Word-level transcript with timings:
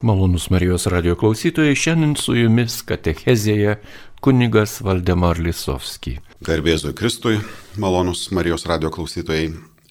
Malonus 0.00 0.50
Marijos 0.50 0.86
radio 0.86 1.16
klausytojai, 1.18 1.74
šiandien 1.74 2.12
su 2.14 2.36
jumis 2.38 2.76
katechezėje 2.86 3.72
kunigas 4.22 4.76
Valdemar 4.86 5.40
Lisovski. 5.42 6.12
Garbėzui 6.46 6.92
Kristui, 6.94 7.40
malonus 7.82 8.28
Marijos 8.30 8.68
radio 8.70 8.92
klausytojai, 8.94 9.48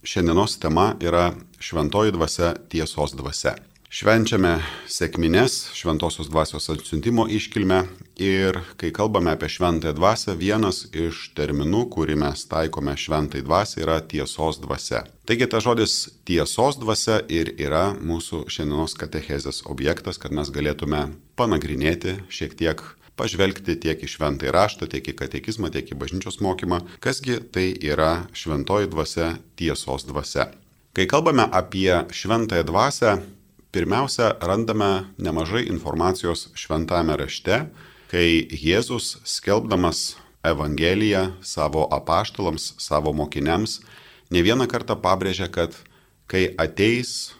šiandienos 0.08 0.56
tema 0.64 0.94
yra 1.04 1.34
šventoji 1.60 2.16
dvasia 2.16 2.54
tiesos 2.72 3.18
dvasia. 3.20 3.58
Švenčiame 3.88 4.58
sėkmines, 4.92 5.54
šventosios 5.72 6.28
dvasios 6.28 6.66
atsiuntimo 6.74 7.24
iškilmę 7.32 7.78
ir 8.20 8.58
kai 8.76 8.90
kalbame 8.92 9.32
apie 9.32 9.48
šventąją 9.48 9.94
dvasę, 9.96 10.34
vienas 10.36 10.82
iš 10.92 11.30
terminų, 11.38 11.86
kurį 11.96 12.18
mes 12.20 12.44
taikome 12.52 12.98
šventai 13.00 13.46
dvasiai, 13.48 13.86
yra 13.86 14.02
tiesos 14.04 14.60
dvasia. 14.60 15.06
Taigi 15.24 15.48
ta 15.48 15.62
žodis 15.64 15.96
tiesos 16.28 16.82
dvasia 16.82 17.22
ir 17.32 17.54
yra 17.56 17.94
mūsų 17.96 18.42
šiandienos 18.52 18.98
katechezės 19.00 19.64
objektas, 19.72 20.20
kad 20.20 20.36
mes 20.36 20.52
galėtume 20.52 21.06
panagrinėti 21.40 22.18
šiek 22.28 22.60
tiek 22.60 22.84
pažvelgti 23.16 23.80
tiek 23.88 24.04
į 24.04 24.12
šventąjį 24.18 24.52
raštą, 24.52 24.92
tiek 24.92 25.08
į 25.08 25.16
katekizmą, 25.24 25.72
tiek 25.72 25.96
į 25.96 26.02
bažnyčios 26.04 26.42
mokymą, 26.44 26.84
kasgi 27.00 27.40
tai 27.56 27.70
yra 27.80 28.28
šventoji 28.36 28.92
dvasia, 28.92 29.32
tiesos 29.56 30.04
dvasia. 30.12 30.52
Kai 30.92 31.08
kalbame 31.08 31.48
apie 31.54 32.04
šventąją 32.12 32.68
dvasę, 32.68 33.16
pirmiausia, 33.78 34.32
randame 34.42 35.06
nemažai 35.22 35.68
informacijos 35.70 36.48
šventame 36.58 37.14
rašte, 37.20 37.68
kai 38.10 38.48
Jėzus 38.50 39.20
skelbdamas 39.28 40.16
Evangeliją 40.48 41.36
savo 41.46 41.84
apaštalams, 41.94 42.72
savo 42.82 43.14
mokiniams, 43.14 43.82
ne 44.34 44.42
vieną 44.42 44.66
kartą 44.72 44.98
pabrėžia, 44.98 45.46
kad 45.54 45.78
kai 46.26 46.48
ateis 46.58 47.36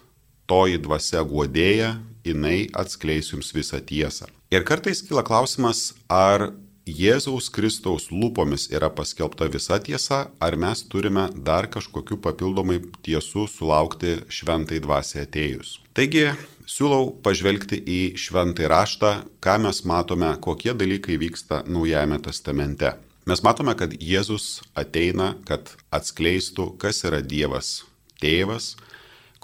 toji 0.46 0.78
dvasia 0.84 1.24
guodėja, 1.26 1.96
jinai 2.22 2.68
atskleis 2.70 3.32
jums 3.32 3.50
visą 3.56 3.82
tiesą. 3.82 4.30
Ir 4.54 4.62
kartais 4.68 5.02
kyla 5.02 5.26
klausimas, 5.26 5.96
ar 6.06 6.52
Jėzaus 6.88 7.50
Kristaus 7.52 8.06
lūpomis 8.08 8.68
yra 8.72 8.88
paskelbta 8.88 9.48
visa 9.52 9.76
tiesa, 9.84 10.30
ar 10.40 10.56
mes 10.56 10.80
turime 10.88 11.26
dar 11.44 11.68
kažkokių 11.68 12.16
papildomai 12.24 12.78
tiesų 13.04 13.44
sulaukti 13.52 14.14
šventai 14.32 14.78
dvasiai 14.80 15.26
atėjus. 15.26 15.74
Taigi, 15.92 16.30
siūlau 16.64 17.10
pažvelgti 17.24 17.76
į 17.82 18.00
šventai 18.16 18.70
raštą, 18.72 19.12
ką 19.44 19.58
mes 19.66 19.82
matome, 19.84 20.32
kokie 20.40 20.72
dalykai 20.72 21.18
vyksta 21.20 21.60
Naujajame 21.68 22.22
testamente. 22.24 22.94
Mes 23.28 23.44
matome, 23.44 23.74
kad 23.76 23.92
Jėzus 23.92 24.62
ateina, 24.72 25.34
kad 25.44 25.68
atskleistų, 25.92 26.70
kas 26.80 27.04
yra 27.04 27.20
Dievas 27.20 27.82
tėvas, 28.22 28.76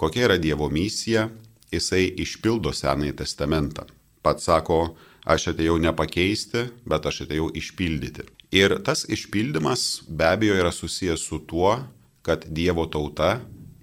kokia 0.01 0.25
yra 0.31 0.39
Dievo 0.41 0.71
misija, 0.73 1.29
jisai 1.69 2.07
išpildo 2.25 2.73
Senąjį 2.73 3.19
testamentą. 3.21 3.85
Pats 4.25 4.49
sako, 4.49 4.95
Aš 5.25 5.49
atėjau 5.55 5.79
nepakeisti, 5.81 6.67
bet 6.85 7.05
aš 7.09 7.23
atėjau 7.25 7.49
išpildyti. 7.57 8.27
Ir 8.53 8.77
tas 8.85 9.03
išpildymas 9.09 10.05
be 10.07 10.27
abejo 10.29 10.57
yra 10.61 10.71
susijęs 10.71 11.23
su 11.25 11.39
tuo, 11.49 11.79
kad 12.21 12.45
Dievo 12.45 12.85
tauta 12.85 13.39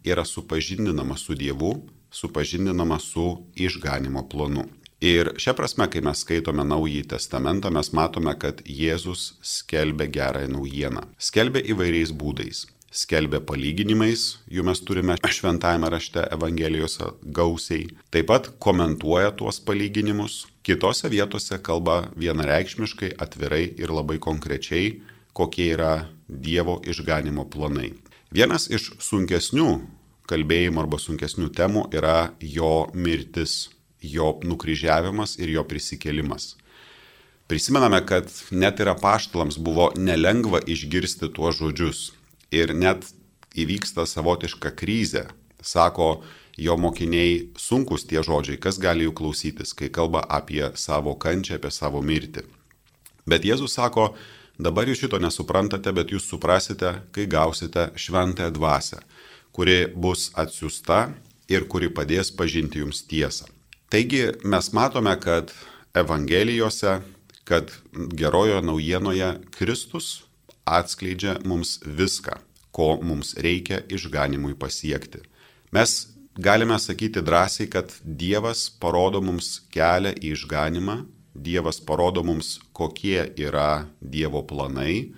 yra 0.06 0.24
supažindinama 0.24 1.16
su 1.18 1.34
Dievu, 1.34 1.74
supažindinama 2.10 2.98
su 3.02 3.26
išganimo 3.54 4.28
planu. 4.28 4.68
Ir 5.02 5.32
šią 5.42 5.56
prasme, 5.58 5.88
kai 5.90 5.98
mes 6.06 6.20
skaitome 6.22 6.62
Naująjį 6.62 7.08
Testamentą, 7.10 7.72
mes 7.74 7.90
matome, 7.90 8.36
kad 8.38 8.62
Jėzus 8.62 9.32
skelbia 9.42 10.06
gerąją 10.06 10.52
naujieną. 10.54 11.08
Skelbia 11.18 11.64
įvairiais 11.74 12.14
būdais 12.14 12.68
skelbia 12.92 13.40
palyginimais, 13.40 14.22
jų 14.52 14.64
mes 14.68 14.80
turime 14.84 15.16
šventajame 15.24 15.88
rašte 15.92 16.24
Evangelijose 16.34 17.14
gausiai. 17.24 17.88
Taip 18.12 18.28
pat 18.28 18.50
komentuoja 18.62 19.32
tuos 19.36 19.60
palyginimus, 19.64 20.44
kitose 20.62 21.10
vietose 21.12 21.58
kalba 21.62 22.08
vienareikšmiškai, 22.16 23.14
atvirai 23.18 23.64
ir 23.78 23.92
labai 23.92 24.18
konkrečiai, 24.22 25.00
kokie 25.32 25.72
yra 25.75 26.09
Dievo 26.28 26.78
išganimo 26.88 27.44
planai. 27.50 27.92
Vienas 28.32 28.69
iš 28.72 28.94
sunkesnių 29.03 29.69
kalbėjimo 30.31 30.81
arba 30.81 30.97
sunkesnių 31.03 31.50
temų 31.53 31.87
yra 31.92 32.32
jo 32.41 32.88
mirtis, 32.94 33.69
jo 34.00 34.38
nukryžiavimas 34.44 35.37
ir 35.42 35.53
jo 35.53 35.64
prisikėlimas. 35.69 36.54
Prisimename, 37.50 38.00
kad 38.08 38.31
net 38.54 38.81
ir 38.81 38.88
apaštalams 38.94 39.58
buvo 39.60 39.91
nelengva 39.98 40.62
išgirsti 40.64 41.28
tuos 41.37 41.58
žodžius 41.58 42.12
ir 42.54 42.72
net 42.72 43.04
įvyksta 43.53 44.06
savotiška 44.08 44.72
krizė. 44.78 45.26
Sako 45.60 46.22
jo 46.58 46.76
mokiniai, 46.76 47.48
sunkus 47.56 48.04
tie 48.08 48.22
žodžiai, 48.24 48.60
kas 48.60 48.78
gali 48.80 49.06
jų 49.06 49.14
klausytis, 49.16 49.72
kai 49.76 49.88
kalba 49.88 50.24
apie 50.28 50.64
savo 50.76 51.14
kančią, 51.16 51.56
apie 51.58 51.70
savo 51.72 52.02
mirtį. 52.04 52.44
Bet 53.28 53.46
Jėzus 53.46 53.76
sako, 53.78 54.12
dabar 54.58 54.88
jūs 54.88 55.04
šito 55.04 55.20
nesuprantate, 55.22 55.92
bet 55.94 56.12
jūs 56.12 56.26
suprasite, 56.28 56.96
kai 57.14 57.26
gausite 57.30 57.90
šventąją 57.96 58.52
dvasę, 58.56 59.00
kuri 59.52 59.86
bus 59.94 60.30
atsiusta 60.34 61.12
ir 61.48 61.68
kuri 61.68 61.90
padės 61.92 62.32
pažinti 62.34 62.82
jums 62.82 63.04
tiesą. 63.08 63.48
Taigi 63.92 64.30
mes 64.44 64.72
matome, 64.72 65.12
kad 65.20 65.52
Evangelijose, 65.94 67.00
kad 67.44 67.69
gerojo 67.92 68.62
naujienoje 68.64 69.34
Kristus 69.52 70.22
atskleidžia 70.64 71.36
mums 71.44 71.80
viską, 71.84 72.38
ko 72.72 72.96
mums 73.02 73.34
reikia 73.36 73.82
išganimui 73.92 74.54
pasiekti. 74.56 75.20
Mes 75.72 76.12
galime 76.38 76.78
sakyti 76.78 77.22
drąsiai, 77.22 77.69
kad 77.69 77.93
Dievas 78.04 78.70
parodo 78.81 79.20
mums 79.20 79.60
kelią 79.72 80.15
į 80.16 80.32
išganimą, 80.37 81.03
Dievas 81.34 81.81
parodo 81.81 82.22
mums, 82.25 82.59
kokie 82.72 83.32
yra 83.37 83.87
Dievo 84.00 84.43
planai, 84.44 85.12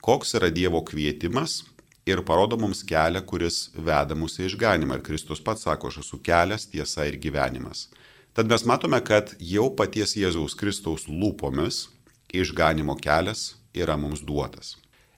koks 0.00 0.36
yra 0.38 0.50
Dievo 0.50 0.82
kvietimas 0.86 1.64
ir 2.06 2.22
parodo 2.22 2.56
mums 2.58 2.84
kelią, 2.86 3.22
kuris 3.26 3.70
veda 3.74 4.14
mus 4.14 4.38
į 4.38 4.46
išganimą. 4.50 4.98
Ir 4.98 5.06
Kristus 5.06 5.42
pats 5.42 5.66
sako, 5.66 5.90
aš 5.90 6.04
esu 6.04 6.20
kelias, 6.22 6.68
tiesa 6.70 7.06
ir 7.06 7.18
gyvenimas. 7.18 7.88
Tad 8.36 8.46
mes 8.46 8.66
matome, 8.68 9.00
kad 9.00 9.32
jau 9.40 9.70
paties 9.74 10.14
Jėzaus 10.14 10.54
Kristaus 10.54 11.06
lūpomis 11.08 11.86
išganimo 12.30 12.94
kelias 13.00 13.56
yra 13.74 13.96
mums 13.96 14.22
duotas. 14.22 14.76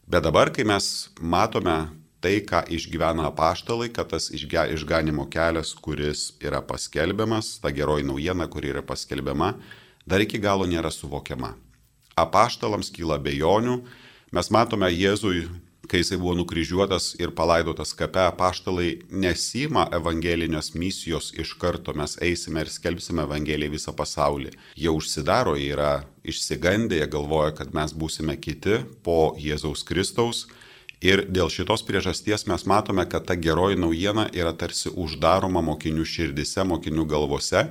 Bet 0.08 0.24
dabar, 0.24 0.52
kai 0.54 0.64
mes 0.64 1.10
matome 1.20 1.90
tai, 2.24 2.38
ką 2.42 2.64
išgyvena 2.74 3.28
apaštalai, 3.30 3.90
kad 3.94 4.10
tas 4.12 4.30
išganimo 4.34 5.28
kelias, 5.30 5.74
kuris 5.74 6.32
yra 6.42 6.60
paskelbiamas, 6.64 7.58
ta 7.62 7.70
geroji 7.74 8.06
naujiena, 8.08 8.48
kuri 8.50 8.72
yra 8.74 8.82
paskelbiama, 8.82 9.54
dar 10.06 10.24
iki 10.24 10.40
galo 10.42 10.66
nėra 10.66 10.90
suvokiama. 10.94 11.54
Apaštalams 12.18 12.90
kyla 12.94 13.20
bejonių, 13.22 13.78
mes 14.34 14.50
matome 14.50 14.90
Jėzui 14.90 15.46
kai 15.88 16.02
jisai 16.02 16.18
buvo 16.20 16.34
nukryžiuotas 16.36 17.14
ir 17.22 17.32
palaidotas 17.36 17.94
kape, 17.96 18.26
paštalai 18.36 18.90
nesima 19.08 19.86
evangelinės 19.96 20.74
misijos 20.76 21.30
iš 21.40 21.54
karto, 21.60 21.94
mes 21.96 22.18
eisime 22.24 22.64
ir 22.64 22.72
skelbsime 22.72 23.24
evangeliją 23.24 23.72
visą 23.72 23.94
pasaulį. 23.96 24.52
Jie 24.76 24.92
užsidaro, 24.92 25.56
jie 25.56 25.72
yra 25.72 25.92
išsigandę, 26.28 26.98
jie 27.00 27.08
galvoja, 27.08 27.54
kad 27.56 27.72
mes 27.76 27.94
būsime 27.96 28.36
kiti 28.36 28.82
po 29.06 29.34
Jėzaus 29.40 29.86
Kristaus. 29.88 30.44
Ir 30.98 31.28
dėl 31.30 31.46
šitos 31.52 31.84
priežasties 31.86 32.48
mes 32.50 32.64
matome, 32.66 33.04
kad 33.06 33.26
ta 33.28 33.36
geroji 33.38 33.78
naujiena 33.78 34.26
yra 34.34 34.50
tarsi 34.52 34.90
uždaroma 34.90 35.62
mokinių 35.62 36.02
širdise, 36.02 36.64
mokinių 36.66 37.04
galvose 37.06 37.68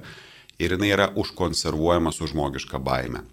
ir 0.59 0.75
jinai 0.77 0.93
yra 0.95 1.09
užkonservuojama 1.15 2.13
su 2.15 2.29
žmogiška 2.31 2.79
baime. 2.79 3.25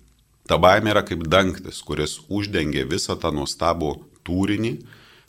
Ta 0.50 0.58
baimė 0.58 0.90
yra 0.92 1.04
kaip 1.06 1.22
dangtis, 1.30 1.78
kuris 1.86 2.18
uždengia 2.28 2.82
visą 2.90 3.14
tą 3.16 3.30
nuostabų 3.32 3.94
turinį, 4.26 4.74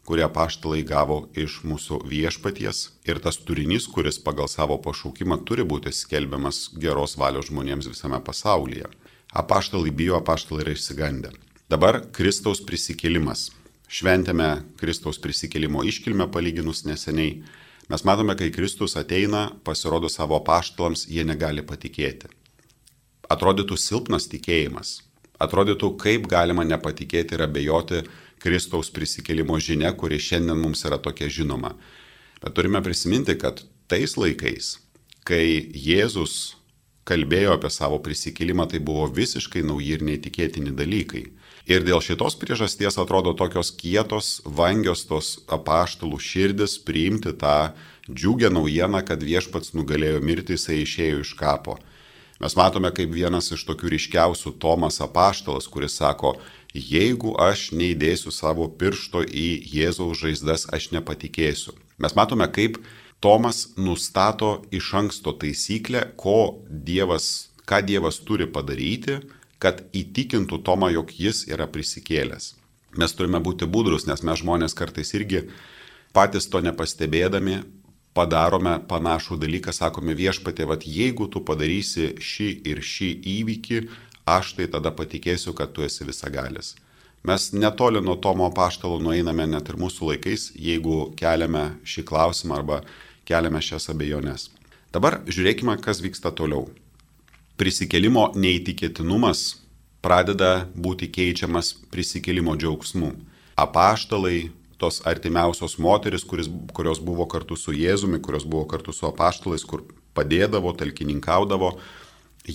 kurį 0.06 0.26
paštalai 0.34 0.82
gavo 0.86 1.18
iš 1.38 1.62
mūsų 1.66 2.02
viešpaties 2.09 2.82
ir 3.09 3.22
tas 3.22 3.38
turinys, 3.38 3.88
kuris 3.88 4.18
pagal 4.22 4.50
savo 4.52 4.78
pašaukimą 4.82 5.40
turi 5.46 5.66
būti 5.66 5.94
skelbiamas 5.94 6.72
geros 6.82 7.16
valios 7.22 7.52
žmonėms 7.52 7.90
visame 7.90 8.20
pasaulyje. 8.22 8.90
Apaštalai 9.34 9.94
bijo, 9.94 10.17
apaštalai 10.17 10.66
yra 10.66 10.76
išsigandę. 10.76 11.32
Dabar 11.70 12.02
Kristaus 12.14 12.62
prisikėlimas. 12.66 13.50
Šventėme 13.91 14.66
Kristaus 14.79 15.20
prisikėlimo 15.22 15.84
iškilmę 15.85 16.28
palyginus 16.34 16.84
neseniai. 16.87 17.43
Mes 17.90 18.03
matome, 18.08 18.34
kai 18.37 18.49
Kristus 18.49 18.96
ateina, 18.97 19.52
pasirodo 19.64 20.09
savo 20.09 20.40
apaštalams, 20.40 21.05
jie 21.05 21.26
negali 21.28 21.61
patikėti. 21.61 22.32
Atrodytų 23.29 23.78
silpnas 23.78 24.26
tikėjimas. 24.32 25.02
Atrodytų, 25.41 25.91
kaip 26.02 26.26
galima 26.32 26.66
nepatikėti 26.66 27.35
ir 27.37 27.46
abejoti 27.46 28.02
Kristaus 28.41 28.90
prisikėlimo 28.93 29.58
žinia, 29.61 29.91
kuri 29.93 30.20
šiandien 30.22 30.58
mums 30.58 30.85
yra 30.88 30.97
tokia 31.02 31.29
žinoma. 31.29 31.76
Bet 32.41 32.55
turime 32.58 32.81
prisiminti, 32.85 33.38
kad 33.38 33.61
tais 33.91 34.16
laikais, 34.17 34.76
kai 35.26 35.46
Jėzus 35.73 36.55
kalbėjo 37.05 37.55
apie 37.55 37.70
savo 37.73 37.99
prisikėlimą, 38.05 38.67
tai 38.72 38.81
buvo 38.81 39.05
visiškai 39.14 39.64
nauji 39.66 39.97
ir 39.97 40.05
neįtikėtini 40.05 40.73
dalykai. 40.78 41.26
Ir 41.66 41.82
dėl 41.82 41.97
šitos 41.97 42.35
priežasties 42.38 43.00
atrodo 43.02 43.34
tokios 43.34 43.72
kietos, 43.73 44.38
vangios 44.46 45.02
tos 45.09 45.40
apaštalų 45.50 46.20
širdis 46.22 46.78
priimti 46.85 47.34
tą 47.34 47.73
džiugę 48.06 48.52
naujieną, 48.53 49.02
kad 49.02 49.23
viešpats 49.26 49.73
nugalėjo 49.73 50.22
mirti, 50.22 50.53
jisai 50.53 50.84
išėjo 50.84 51.23
iš 51.23 51.34
kapo. 51.40 51.79
Mes 52.38 52.53
matome 52.59 52.91
kaip 52.94 53.09
vienas 53.16 53.50
iš 53.56 53.64
tokių 53.66 53.96
ryškiausių 53.96 54.53
Tomas 54.62 55.00
apaštalas, 55.02 55.66
kuris 55.72 55.96
sako, 55.97 56.35
jeigu 56.76 57.34
aš 57.41 57.72
neįdėsiu 57.73 58.34
savo 58.35 58.67
piršto 58.70 59.23
į 59.26 59.47
Jėzaus 59.72 60.20
žaizdas, 60.22 60.67
aš 60.70 60.91
nepatikėsiu. 60.94 61.73
Mes 61.97 62.14
matome, 62.14 62.46
kaip 62.52 62.78
Tomas 63.23 63.72
nustato 63.79 64.59
iš 64.70 64.91
anksto 65.00 65.34
taisyklę, 65.34 66.12
ko 66.20 66.59
Dievas, 66.70 67.50
ką 67.66 67.82
Dievas 67.88 68.20
turi 68.22 68.46
padaryti, 68.46 69.23
kad 69.66 69.82
įtikintų 69.97 70.62
Tomą, 70.66 70.91
jog 70.94 71.09
jis 71.17 71.47
yra 71.50 71.66
prisikėlęs. 71.66 72.53
Mes 72.96 73.16
turime 73.17 73.41
būti 73.44 73.67
budrus, 73.67 74.06
nes 74.08 74.22
mes 74.23 74.40
žmonės 74.40 74.78
kartais 74.78 75.12
irgi 75.17 75.47
patys 76.16 76.47
to 76.47 76.62
nepastebėdami 76.64 77.64
padarome 78.16 78.78
panašų 78.88 79.38
dalyką, 79.41 79.73
sakome 79.76 80.16
viešpatė, 80.16 80.67
vad 80.70 80.85
jeigu 80.88 81.28
tu 81.32 81.41
padarysi 81.44 82.14
šį 82.22 82.50
ir 82.72 82.82
šį 82.94 83.09
įvykį, 83.34 83.82
aš 84.38 84.53
tai 84.59 84.70
tada 84.72 84.94
patikėsiu, 84.96 85.53
kad 85.58 85.73
tu 85.76 85.84
esi 85.84 86.08
visagalis. 86.08 86.76
Mes 87.26 87.50
netoli 87.58 88.00
nuo 88.06 88.16
Tomo 88.22 88.47
paštalo 88.53 89.02
nueiname 89.02 89.47
net 89.50 89.70
ir 89.70 89.82
mūsų 89.82 90.12
laikais, 90.14 90.52
jeigu 90.56 91.12
keliame 91.20 91.72
šį 91.84 92.06
klausimą 92.06 92.62
arba 92.62 92.79
keliame 93.26 93.62
šias 93.66 93.90
abejonės. 93.91 94.52
Dabar 94.94 95.23
žiūrėkime, 95.28 95.76
kas 95.82 96.00
vyksta 96.06 96.32
toliau. 96.32 96.70
Prisikėlimo 97.55 98.34
neįtikėtinumas 98.35 99.46
pradeda 100.03 100.66
būti 100.75 101.07
keičiamas 101.07 101.69
prisikėlimo 101.87 102.57
džiaugsmu. 102.59 103.13
Apaštalai, 103.55 104.49
tos 104.75 104.99
artimiausios 105.07 105.78
moteris, 105.79 106.25
kuris, 106.28 106.49
kurios 106.75 106.99
buvo 106.99 107.23
kartu 107.31 107.55
su 107.55 107.72
Jėzumi, 107.72 108.19
kurios 108.19 108.43
buvo 108.43 108.66
kartu 108.67 108.91
su 108.91 109.07
apaštalais, 109.07 109.63
kur 109.63 109.85
padėdavo, 110.16 110.75
talkininkaudavo, 110.75 111.72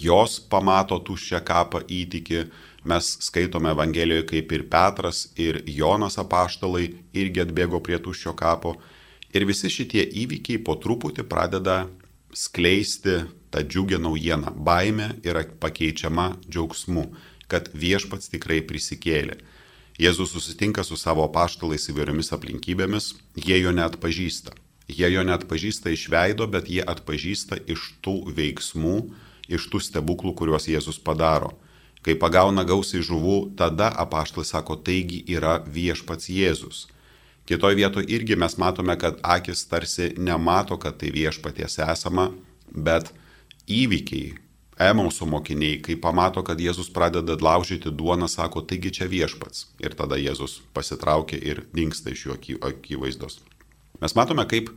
jos 0.04 0.36
pamato 0.52 1.00
tuščią 1.00 1.40
kapą 1.48 1.80
įtiki. 1.88 2.44
Mes 2.84 3.10
skaitome 3.24 3.72
Evangelijoje, 3.72 4.28
kaip 4.28 4.52
ir 4.52 4.68
Petras, 4.68 5.26
ir 5.40 5.62
Jonas 5.68 6.20
apaštalai 6.20 6.90
irgi 7.16 7.46
atbėgo 7.48 7.80
prie 7.84 7.96
tuščio 8.04 8.36
kapo. 8.36 8.76
Ir 9.32 9.48
visi 9.48 9.72
šitie 9.72 10.04
įvykiai 10.26 10.60
po 10.64 10.76
truputį 10.76 11.24
pradeda 11.28 11.86
skleisti 12.36 13.22
tą 13.50 13.62
džiugę 13.66 13.98
naujieną. 13.98 14.54
Baime 14.56 15.14
yra 15.26 15.44
pakeičiama 15.44 16.36
džiaugsmu, 16.48 17.06
kad 17.50 17.70
viešpats 17.74 18.30
tikrai 18.32 18.60
prisikėlė. 18.62 19.40
Jėzus 20.00 20.32
susitinka 20.32 20.84
su 20.86 20.96
savo 20.96 21.26
paštalais 21.28 21.84
įvairiomis 21.92 22.32
aplinkybėmis, 22.32 23.14
jie 23.36 23.58
jo 23.60 23.72
net 23.76 23.98
pažįsta. 24.00 24.54
Jie 24.88 25.10
jo 25.12 25.22
net 25.26 25.44
pažįsta 25.50 25.92
iš 25.92 26.06
veido, 26.10 26.46
bet 26.50 26.70
jie 26.72 26.80
atpažįsta 26.82 27.60
iš 27.70 27.90
tų 28.02 28.32
veiksmų, 28.38 28.96
iš 29.52 29.66
tų 29.70 29.82
stebuklų, 29.84 30.32
kuriuos 30.38 30.70
Jėzus 30.70 30.98
padaro. 31.02 31.52
Kai 32.00 32.14
pagauna 32.16 32.64
gausiai 32.64 33.04
žuvų, 33.04 33.52
tada 33.60 33.90
apaštalai 34.02 34.46
sako, 34.48 34.78
taigi 34.80 35.20
yra 35.28 35.58
viešpats 35.66 36.30
Jėzus. 36.32 36.86
Kitoje 37.44 37.76
vietoje 37.76 38.08
irgi 38.14 38.38
mes 38.40 38.56
matome, 38.62 38.96
kad 38.96 39.18
akis 39.26 39.66
tarsi 39.68 40.14
nemato, 40.16 40.78
kad 40.80 40.96
tai 40.96 41.10
viešpaties 41.12 41.76
esama, 41.84 42.30
bet 42.72 43.10
įvykiai, 43.70 44.38
Emauso 44.80 45.26
mokiniai, 45.28 45.76
kai 45.84 45.92
pamato, 46.00 46.40
kad 46.40 46.56
Jėzus 46.56 46.86
pradeda 46.88 47.34
laužyti 47.36 47.90
duoną, 47.92 48.24
sako, 48.32 48.62
taigi 48.64 48.88
čia 48.96 49.08
viešpats. 49.12 49.66
Ir 49.76 49.92
tada 49.92 50.16
Jėzus 50.16 50.62
pasitraukia 50.72 51.36
ir 51.36 51.66
dinksta 51.76 52.14
iš 52.14 52.22
jų 52.30 52.56
akivaizdos. 52.64 53.42
Mes 54.00 54.14
matome, 54.16 54.46
kaip 54.48 54.70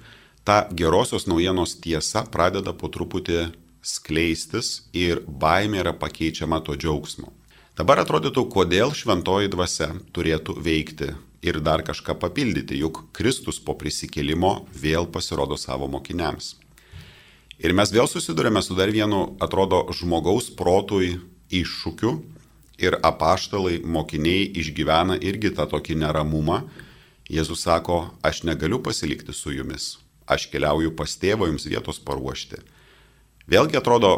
ta 0.44 0.66
gerosios 0.76 1.24
naujienos 1.24 1.78
tiesa 1.80 2.26
pradeda 2.28 2.74
po 2.76 2.90
truputį 2.92 3.54
skleistis 3.80 4.90
ir 4.92 5.22
baimė 5.24 5.80
yra 5.86 5.94
pakeičiama 5.96 6.60
to 6.68 6.76
džiaugsmo. 6.76 7.32
Dabar 7.80 8.04
atrodytų, 8.04 8.44
kodėl 8.52 8.92
šventoji 8.92 9.54
dvasia 9.56 9.88
turėtų 10.12 10.58
veikti 10.68 11.14
ir 11.48 11.62
dar 11.64 11.80
kažką 11.88 12.18
papildyti, 12.20 12.76
juk 12.84 13.06
Kristus 13.16 13.64
po 13.64 13.78
prisikėlimo 13.80 14.68
vėl 14.76 15.08
pasirodo 15.08 15.56
savo 15.56 15.88
mokiniams. 15.88 16.58
Ir 17.64 17.72
mes 17.72 17.94
vėl 17.96 18.10
susidurėme 18.12 18.60
su 18.60 18.76
dar 18.76 18.92
vienu, 18.92 19.38
atrodo, 19.40 19.86
žmogaus 19.96 20.50
protui 20.52 21.14
iššūkiu 21.48 22.12
ir 22.84 22.98
apaštalai 23.00 23.78
mokiniai 23.88 24.50
išgyvena 24.60 25.16
irgi 25.24 25.54
tą 25.56 25.70
tokį 25.72 25.96
neramumą. 26.02 26.66
Jėzus 27.32 27.64
sako, 27.64 28.10
aš 28.20 28.44
negaliu 28.44 28.82
pasilikti 28.84 29.32
su 29.32 29.54
jumis, 29.56 29.94
aš 30.28 30.50
keliauju 30.52 30.92
pas 31.00 31.16
tėvo 31.16 31.48
jums 31.48 31.64
vietos 31.72 32.02
paruošti. 32.04 32.60
Vėlgi 33.48 33.80
atrodo, 33.80 34.12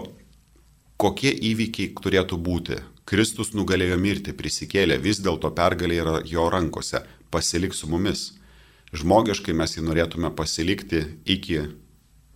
kokie 0.98 1.30
įvykiai 1.30 1.94
turėtų 2.01 2.41
būti. 2.41 2.81
Kristus 3.06 3.53
nugalėjo 3.53 4.00
mirti, 4.01 4.33
prisikėlė, 4.33 4.98
vis 4.98 5.21
dėlto 5.21 5.53
pergalė 5.53 6.01
yra 6.01 6.18
jo 6.25 6.50
rankose, 6.50 7.03
pasilik 7.30 7.77
su 7.77 7.86
mumis. 7.94 8.31
Žmogiškai 8.95 9.53
mes 9.53 9.77
jį 9.77 9.86
norėtume 9.86 10.33
pasilikti 10.33 11.03
iki 11.30 11.62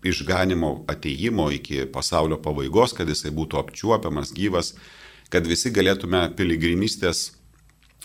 išganimo 0.03 0.85
ateimo, 0.87 1.49
iki 1.51 1.85
pasaulio 1.91 2.39
pabaigos, 2.41 2.93
kad 2.95 3.09
jisai 3.09 3.31
būtų 3.35 3.59
apčiuopiamas, 3.59 4.31
gyvas, 4.35 4.73
kad 5.29 5.47
visi 5.47 5.71
galėtume 5.75 6.29
piligrimystės 6.37 7.29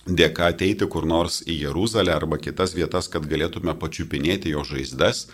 dėka 0.04 0.50
ateiti 0.52 0.88
kur 0.90 1.06
nors 1.08 1.40
į 1.48 1.60
Jeruzalę 1.64 2.12
arba 2.12 2.38
kitas 2.38 2.74
vietas, 2.76 3.08
kad 3.08 3.26
galėtume 3.26 3.74
pačiupinėti 3.80 4.52
jo 4.52 4.64
žaizdas 4.66 5.28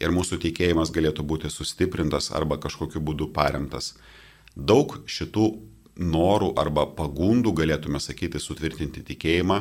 ir 0.00 0.14
mūsų 0.14 0.38
tikėjimas 0.46 0.92
galėtų 0.94 1.26
būti 1.26 1.50
sustiprintas 1.50 2.30
arba 2.30 2.58
kažkokiu 2.58 3.02
būdu 3.02 3.32
paremtas. 3.34 3.94
Daug 4.54 5.00
šitų 5.06 5.46
norų 5.96 6.52
arba 6.60 6.86
pagundų, 6.86 7.52
galėtume 7.56 8.00
sakyti, 8.00 8.40
sutvirtinti 8.40 9.02
tikėjimą, 9.12 9.60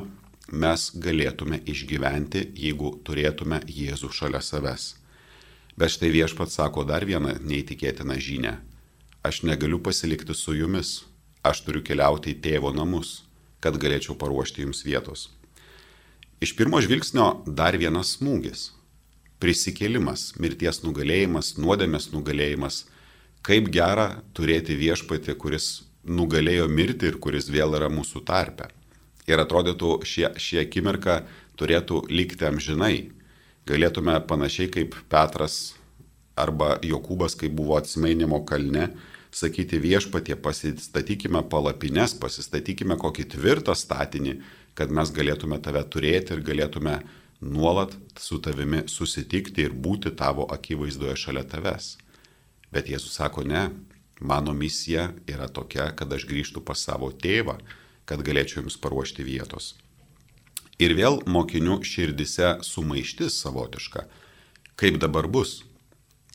mes 0.52 0.90
galėtume 0.96 1.62
išgyventi, 1.66 2.52
jeigu 2.56 2.98
turėtume 3.06 3.62
Jėzų 3.68 4.12
šalia 4.14 4.42
savęs. 4.44 5.01
Bet 5.82 5.96
štai 5.96 6.12
viešpats 6.14 6.60
sako 6.60 6.84
dar 6.86 7.02
vieną 7.10 7.40
neįtikėtiną 7.42 8.14
žinę. 8.22 8.52
Aš 9.26 9.40
negaliu 9.50 9.80
pasilikti 9.82 10.36
su 10.38 10.54
jumis, 10.54 10.90
aš 11.42 11.64
turiu 11.66 11.80
keliauti 11.82 12.36
į 12.36 12.42
tėvo 12.44 12.70
namus, 12.70 13.24
kad 13.66 13.80
galėčiau 13.82 14.14
paruošti 14.14 14.62
jums 14.62 14.84
vietos. 14.86 15.32
Iš 16.38 16.54
pirmo 16.60 16.78
žvilgsnio 16.86 17.26
dar 17.48 17.80
vienas 17.82 18.12
smūgis- 18.20 18.68
prisikėlimas, 19.42 20.36
mirties 20.38 20.84
nugalėjimas, 20.86 21.58
nuodėmės 21.58 22.12
nugalėjimas. 22.14 22.84
Kaip 23.42 23.72
gera 23.74 24.22
turėti 24.38 24.78
viešpatį, 24.78 25.34
kuris 25.34 25.82
nugalėjo 26.06 26.70
mirti 26.70 27.10
ir 27.10 27.18
kuris 27.18 27.50
vėl 27.50 27.74
yra 27.74 27.90
mūsų 27.90 28.22
tarpe. 28.24 28.70
Ir 29.26 29.42
atrodytų, 29.42 30.06
šie, 30.06 30.30
šie 30.38 30.62
akimirka 30.62 31.26
turėtų 31.58 32.06
likti 32.08 32.46
amžinai 32.46 33.10
galėtume 33.70 34.16
panašiai 34.28 34.72
kaip 34.72 34.96
Petras 35.12 35.76
arba 36.40 36.78
Jokūbas, 36.86 37.36
kai 37.38 37.50
buvo 37.54 37.78
atsimainimo 37.78 38.42
kalne, 38.48 38.90
sakyti 39.32 39.80
viešpatie, 39.80 40.36
pasistatykime 40.36 41.44
palapines, 41.50 42.16
pasistatykime 42.20 42.98
kokį 43.00 43.28
tvirtą 43.36 43.76
statinį, 43.78 44.40
kad 44.76 44.92
mes 44.92 45.12
galėtume 45.14 45.60
tave 45.64 45.84
turėti 45.84 46.36
ir 46.36 46.44
galėtume 46.48 47.00
nuolat 47.42 47.96
su 48.20 48.40
tavimi 48.44 48.84
susitikti 48.92 49.66
ir 49.66 49.74
būti 49.74 50.14
tavo 50.16 50.48
akivaizdoje 50.52 51.16
šalia 51.18 51.44
tavęs. 51.48 51.96
Bet 52.72 52.88
Jėzus 52.92 53.18
sako, 53.20 53.44
ne, 53.44 53.70
mano 54.22 54.54
misija 54.54 55.10
yra 55.28 55.50
tokia, 55.52 55.90
kad 55.96 56.12
aš 56.14 56.28
grįžtų 56.30 56.64
pas 56.64 56.80
savo 56.80 57.12
tėvą, 57.12 57.58
kad 58.06 58.24
galėčiau 58.24 58.62
jums 58.62 58.78
paruošti 58.80 59.26
vietos. 59.28 59.74
Ir 60.82 60.96
vėl 60.98 61.20
mokinių 61.30 61.82
širdise 61.86 62.56
sumaištis 62.66 63.36
savotiška. 63.44 64.08
Kaip 64.80 64.98
dabar 65.04 65.28
bus? 65.30 65.60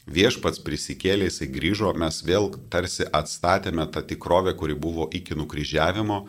Viešpats 0.06 0.60
prisikėlė, 0.62 1.26
jisai 1.26 1.48
grįžo, 1.50 1.90
mes 1.98 2.20
vėl 2.22 2.52
tarsi 2.70 3.08
atstatėme 3.10 3.88
tą 3.90 4.04
tikrovę, 4.06 4.52
kuri 4.54 4.76
buvo 4.78 5.08
iki 5.10 5.34
nukryžiavimo, 5.34 6.20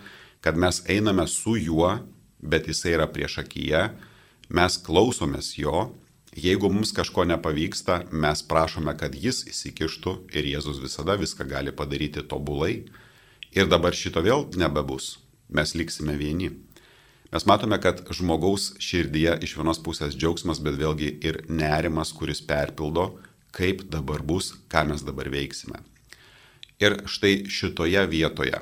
kad 0.42 0.58
mes 0.58 0.82
einame 0.90 1.28
su 1.30 1.54
juo, 1.62 1.92
bet 2.42 2.66
jisai 2.66 2.96
yra 2.96 3.06
prieš 3.06 3.38
akiją, 3.44 3.84
mes 4.50 4.80
klausomės 4.82 5.52
jo, 5.62 5.92
jeigu 6.34 6.72
mums 6.74 6.96
kažko 6.98 7.28
nepavyksta, 7.30 8.08
mes 8.10 8.42
prašome, 8.50 8.98
kad 8.98 9.14
jis 9.14 9.44
įsikištų 9.52 10.16
ir 10.34 10.50
Jėzus 10.56 10.82
visada 10.82 11.20
viską 11.22 11.46
gali 11.46 11.70
padaryti 11.70 12.26
tobulai. 12.26 12.88
Ir 13.54 13.70
dabar 13.70 13.94
šito 13.94 14.26
vėl 14.26 14.50
nebebus, 14.58 15.20
mes 15.54 15.78
liksime 15.78 16.18
vieni. 16.18 16.56
Mes 17.32 17.46
matome, 17.46 17.76
kad 17.82 18.06
žmogaus 18.16 18.72
širdyje 18.80 19.34
iš 19.44 19.58
vienos 19.60 19.82
pusės 19.84 20.16
džiaugsmas, 20.16 20.62
bet 20.64 20.78
vėlgi 20.80 21.10
ir 21.28 21.42
nerimas, 21.52 22.14
kuris 22.16 22.40
perpildo, 22.40 23.18
kaip 23.52 23.84
dabar 23.92 24.24
bus, 24.24 24.54
ką 24.72 24.86
mes 24.92 25.04
dabar 25.04 25.28
veiksime. 25.34 25.82
Ir 26.80 27.02
štai 27.10 27.48
šitoje 27.52 28.06
vietoje 28.08 28.62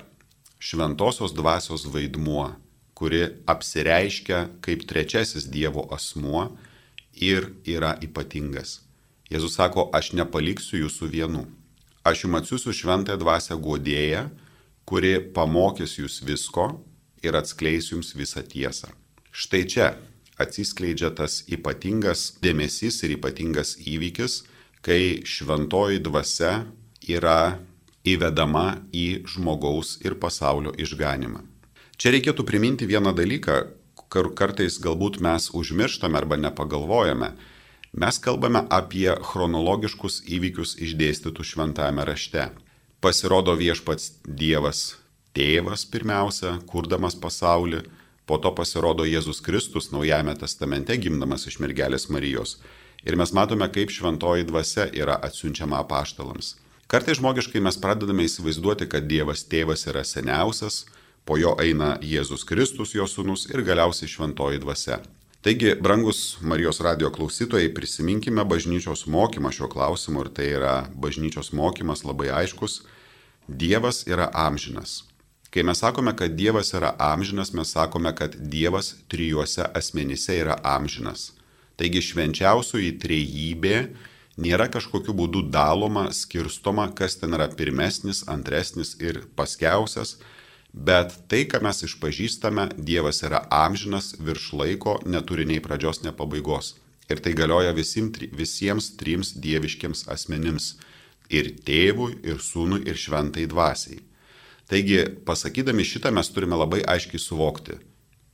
šventosios 0.66 1.34
dvasios 1.36 1.86
vaidmuo, 1.94 2.56
kuri 2.98 3.28
apsireiškia 3.46 4.40
kaip 4.66 4.88
trečiasis 4.90 5.46
Dievo 5.52 5.84
asmuo 5.94 6.48
ir 7.14 7.52
yra 7.68 7.94
ypatingas. 8.02 8.80
Jėzus 9.30 9.60
sako, 9.60 9.90
aš 9.94 10.14
nepaliksiu 10.18 10.80
jūsų 10.86 11.12
vienų, 11.12 11.44
aš 12.08 12.26
jums 12.26 12.40
atsiųsiu 12.42 12.74
šventąją 12.80 13.22
dvasę 13.22 13.58
godėją, 13.62 14.26
kuri 14.90 15.18
pamokys 15.36 15.98
jūs 16.00 16.22
visko 16.26 16.72
ir 17.26 17.38
atskleis 17.38 17.92
jums 17.92 18.14
visą 18.18 18.44
tiesą. 18.46 18.92
Štai 19.36 19.64
čia 19.68 19.88
atsiskleidžia 20.40 21.12
tas 21.16 21.42
ypatingas 21.52 22.36
dėmesys 22.44 23.02
ir 23.04 23.16
ypatingas 23.18 23.76
įvykis, 23.84 24.44
kai 24.86 25.24
šventoji 25.26 26.02
dvasia 26.06 26.66
yra 27.10 27.60
įvedama 28.06 28.86
į 28.94 29.26
žmogaus 29.28 29.98
ir 30.06 30.18
pasaulio 30.22 30.76
išganimą. 30.78 31.42
Čia 31.98 32.12
reikėtų 32.14 32.46
priminti 32.46 32.88
vieną 32.88 33.16
dalyką, 33.16 33.58
kur 34.12 34.34
kartais 34.38 34.78
galbūt 34.84 35.22
mes 35.24 35.50
užmirštame 35.56 36.20
arba 36.20 36.38
nepagalvojame. 36.38 37.32
Mes 37.96 38.20
kalbame 38.20 38.66
apie 38.70 39.08
chronologiškus 39.24 40.22
įvykius 40.28 40.76
išdėstytus 40.84 41.56
šventajame 41.56 42.04
rašte. 42.06 42.50
Pasirodo 43.00 43.56
viešpats 43.56 44.20
Dievas 44.28 44.98
tėvas 45.36 45.86
pirmiausia, 45.92 46.56
kurdamas 46.70 47.18
pasaulį, 47.20 47.84
po 48.26 48.40
to 48.42 48.52
pasirodo 48.58 49.06
Jėzus 49.06 49.42
Kristus 49.46 49.92
Naujajame 49.94 50.34
testamente 50.40 50.98
gimdamas 50.98 51.46
iš 51.50 51.60
mergelės 51.62 52.10
Marijos. 52.10 52.58
Ir 53.06 53.18
mes 53.20 53.34
matome, 53.38 53.68
kaip 53.70 53.92
šventoji 53.94 54.48
dvasia 54.50 54.88
yra 54.98 55.20
atsiunčiama 55.28 55.84
apaštalams. 55.84 56.56
Kartai 56.90 57.16
žmogiškai 57.18 57.62
mes 57.62 57.78
pradedame 57.82 58.26
įsivaizduoti, 58.26 58.88
kad 58.90 59.06
Dievas 59.10 59.46
tėvas 59.50 59.86
yra 59.90 60.04
seniausias, 60.06 60.86
po 61.26 61.38
jo 61.38 61.56
eina 61.62 61.96
Jėzus 62.02 62.46
Kristus, 62.46 62.94
jo 62.98 63.06
sūnus 63.10 63.48
ir 63.52 63.66
galiausiai 63.66 64.10
šventoji 64.10 64.62
dvasia. 64.62 65.00
Taigi, 65.46 65.76
brangus 65.78 66.38
Marijos 66.42 66.82
radio 66.82 67.12
klausytojai, 67.14 67.70
prisiminkime 67.74 68.46
bažnyčios 68.50 69.06
mokymą 69.06 69.52
šio 69.54 69.70
klausimu 69.70 70.26
ir 70.26 70.30
tai 70.34 70.48
yra 70.58 70.76
bažnyčios 70.98 71.52
mokymas 71.54 72.02
labai 72.06 72.32
aiškus. 72.34 72.80
Dievas 73.46 74.08
yra 74.10 74.32
amžinas. 74.34 75.04
Kai 75.56 75.64
mes 75.64 75.80
sakome, 75.80 76.12
kad 76.16 76.32
Dievas 76.36 76.74
yra 76.76 76.90
amžinas, 77.00 77.54
mes 77.54 77.70
sakome, 77.72 78.12
kad 78.16 78.34
Dievas 78.36 78.96
trijuose 79.08 79.64
asmenyse 79.74 80.34
yra 80.36 80.58
amžinas. 80.64 81.30
Taigi 81.80 82.02
švenčiausioji 82.04 82.90
trejybė 83.00 83.78
nėra 84.36 84.66
kažkokiu 84.74 85.14
būdu 85.16 85.46
daloma, 85.48 86.10
skirstoma, 86.12 86.90
kas 86.92 87.16
ten 87.22 87.38
yra 87.38 87.48
pirmesnis, 87.48 88.26
antresnis 88.28 88.98
ir 89.00 89.22
paskiausias, 89.40 90.18
bet 90.74 91.16
tai, 91.32 91.46
ką 91.48 91.62
mes 91.64 91.80
išpažįstame, 91.88 92.66
Dievas 92.76 93.24
yra 93.24 93.46
amžinas, 93.48 94.10
virš 94.20 94.50
laiko, 94.60 94.98
neturi 95.08 95.46
nei 95.48 95.62
pradžios, 95.64 96.02
nei 96.04 96.12
pabaigos. 96.12 96.74
Ir 97.08 97.24
tai 97.24 97.32
galioja 97.32 97.72
visim, 97.72 98.12
visiems 98.42 98.92
trims 99.00 99.32
dieviškiams 99.40 100.04
asmenims- 100.12 100.74
ir 101.40 101.50
tėvui, 101.64 102.20
ir 102.28 102.44
sūnui, 102.44 102.84
ir 102.84 103.00
šventai 103.06 103.48
dvasiai. 103.48 104.04
Taigi, 104.66 105.04
pasakydami 105.26 105.86
šitą 105.86 106.10
mes 106.16 106.32
turime 106.34 106.58
labai 106.58 106.82
aiškiai 106.90 107.22
suvokti. 107.22 107.78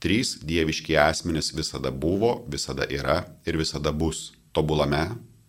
Trys 0.00 0.38
dieviški 0.40 0.96
asmenys 0.96 1.52
visada 1.54 1.92
buvo, 1.92 2.38
visada 2.48 2.86
yra 2.88 3.18
ir 3.46 3.58
visada 3.60 3.92
bus 3.92 4.32
tobulame 4.56 5.02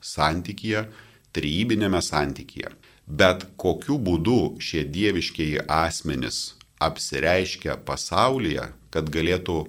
santykyje, 0.03 0.83
trybinėme 1.33 2.01
santykyje. 2.03 2.73
Bet 3.07 3.47
kokiu 3.59 3.95
būdu 3.95 4.59
šie 4.59 4.83
dieviškieji 4.83 5.63
asmenys 5.71 6.53
apsireiškia 6.83 7.79
pasaulyje, 7.87 8.69
kad 8.91 9.09
galėtų 9.09 9.63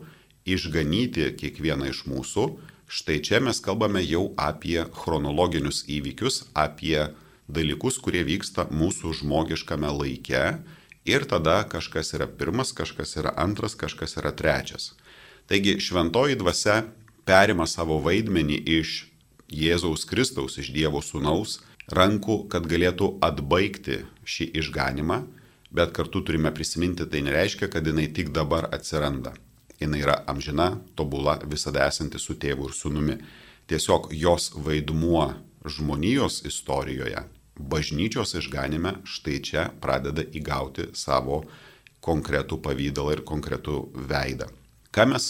išganyti 0.44 1.30
kiekvieną 1.38 1.94
iš 1.94 2.04
mūsų, 2.10 2.48
štai 2.90 3.22
čia 3.24 3.40
mes 3.40 3.62
kalbame 3.62 4.02
jau 4.02 4.32
apie 4.36 4.82
chronologinius 4.98 5.84
įvykius, 5.86 6.48
apie 6.54 7.06
dalykus, 7.48 7.98
kurie 8.02 8.26
vyksta 8.26 8.66
mūsų 8.70 9.14
žmogiškame 9.22 9.90
laike 10.02 10.44
ir 11.04 11.24
tada 11.28 11.62
kažkas 11.68 12.14
yra 12.16 12.26
pirmas, 12.26 12.72
kažkas 12.72 13.16
yra 13.20 13.32
antras, 13.36 13.74
kažkas 13.74 14.16
yra 14.20 14.32
trečias. 14.32 14.92
Taigi 15.46 15.76
šventoji 15.80 16.38
dvasia 16.40 16.82
perima 17.28 17.66
savo 17.66 17.98
vaidmenį 18.00 18.60
iš 18.78 18.94
Jėzaus 19.52 20.06
Kristaus, 20.08 20.56
iš 20.58 20.72
Dievo 20.72 21.02
Sūnaus 21.04 21.60
rankų, 21.92 22.46
kad 22.48 22.64
galėtų 22.68 23.18
atbaigti 23.24 24.04
šį 24.24 24.48
išganimą, 24.60 25.20
bet 25.74 25.92
kartu 25.92 26.22
turime 26.24 26.52
prisiminti, 26.54 27.04
tai 27.04 27.20
nereiškia, 27.26 27.68
kad 27.68 27.86
jinai 27.86 28.08
tik 28.08 28.32
dabar 28.32 28.70
atsiranda. 28.72 29.34
Jinai 29.80 30.00
yra 30.00 30.20
amžina, 30.30 30.78
tobula, 30.96 31.36
visada 31.44 31.84
esanti 31.90 32.20
su 32.22 32.38
tėvu 32.40 32.70
ir 32.70 32.76
sūnumi. 32.78 33.18
Tiesiog 33.68 34.12
jos 34.16 34.52
vaidmuo 34.56 35.34
žmonijos 35.64 36.44
istorijoje 36.48 37.24
bažnyčios 37.58 38.34
išganime 38.38 38.98
štai 39.06 39.38
čia 39.44 39.68
pradeda 39.80 40.24
įgauti 40.34 40.90
savo 40.96 41.44
konkretų 42.04 42.60
pavydalą 42.62 43.16
ir 43.16 43.24
konkretų 43.26 43.78
veidą. 44.10 44.50
Ką 44.94 45.06
mes 45.10 45.28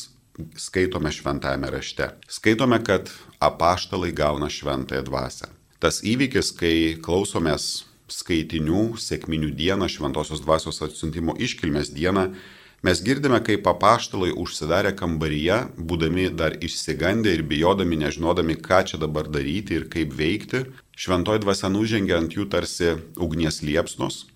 skaitome 0.59 1.13
šventajame 1.15 1.71
rašte? 1.71 2.11
Skaitome, 2.29 2.81
kad 2.83 3.11
apaštalai 3.39 4.13
gauna 4.13 4.51
šventąją 4.51 5.05
dvasę. 5.07 5.51
Tas 5.79 6.01
įvykis, 6.03 6.51
kai 6.59 6.97
klausomės 7.05 7.85
skaitinių 8.11 8.97
sėkminių 9.01 9.53
dieną, 9.57 9.89
šventosios 9.89 10.43
dvasios 10.45 10.83
atsiuntimo 10.85 11.37
iškilmės 11.41 11.93
dieną, 11.95 12.31
Mes 12.85 13.01
girdime, 13.01 13.39
kaip 13.41 13.65
apaštalai 13.65 14.35
užsidarė 14.37 14.91
kambaryje, 14.93 15.55
būdami 15.89 16.27
dar 16.37 16.53
išsigandę 16.67 17.31
ir 17.33 17.43
bijodami, 17.49 17.97
nežinodami, 18.03 18.59
ką 18.61 18.83
čia 18.91 18.99
dabar 19.01 19.31
daryti 19.33 19.79
ir 19.79 19.87
kaip 19.89 20.11
veikti. 20.19 20.67
Šventoji 20.93 21.41
dvasia 21.41 21.71
nužengia 21.73 22.19
ant 22.21 22.37
jų 22.37 22.45
tarsi 22.53 22.91
ugnies 23.17 23.63
liepsnos, 23.65 24.27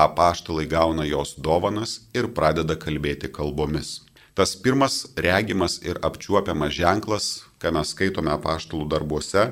apaštalai 0.00 0.64
gauna 0.70 1.04
jos 1.04 1.34
dovanas 1.36 1.98
ir 2.16 2.30
pradeda 2.32 2.78
kalbėti 2.80 3.28
kalbomis. 3.28 3.98
Tas 4.32 4.56
pirmas 4.56 5.02
regimas 5.28 5.76
ir 5.84 6.00
apčiuopiamas 6.00 6.72
ženklas, 6.80 7.28
ką 7.60 7.74
mes 7.76 7.92
skaitome 7.92 8.32
apaštalų 8.38 8.88
darbuose, 8.88 9.50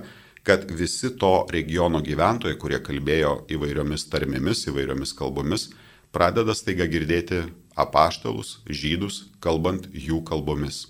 kad 0.48 0.64
visi 0.80 1.12
to 1.20 1.34
regiono 1.52 2.00
gyventojai, 2.00 2.56
kurie 2.56 2.80
kalbėjo 2.80 3.36
įvairiomis 3.52 4.08
tarmėmis, 4.08 4.64
įvairiomis 4.72 5.12
kalbomis, 5.20 5.68
pradeda 6.16 6.56
staiga 6.56 6.88
girdėti 6.88 7.44
apaštalus, 7.76 8.58
žydus, 8.66 9.26
kalbant 9.44 9.86
jų 9.92 10.22
kalbomis. 10.26 10.86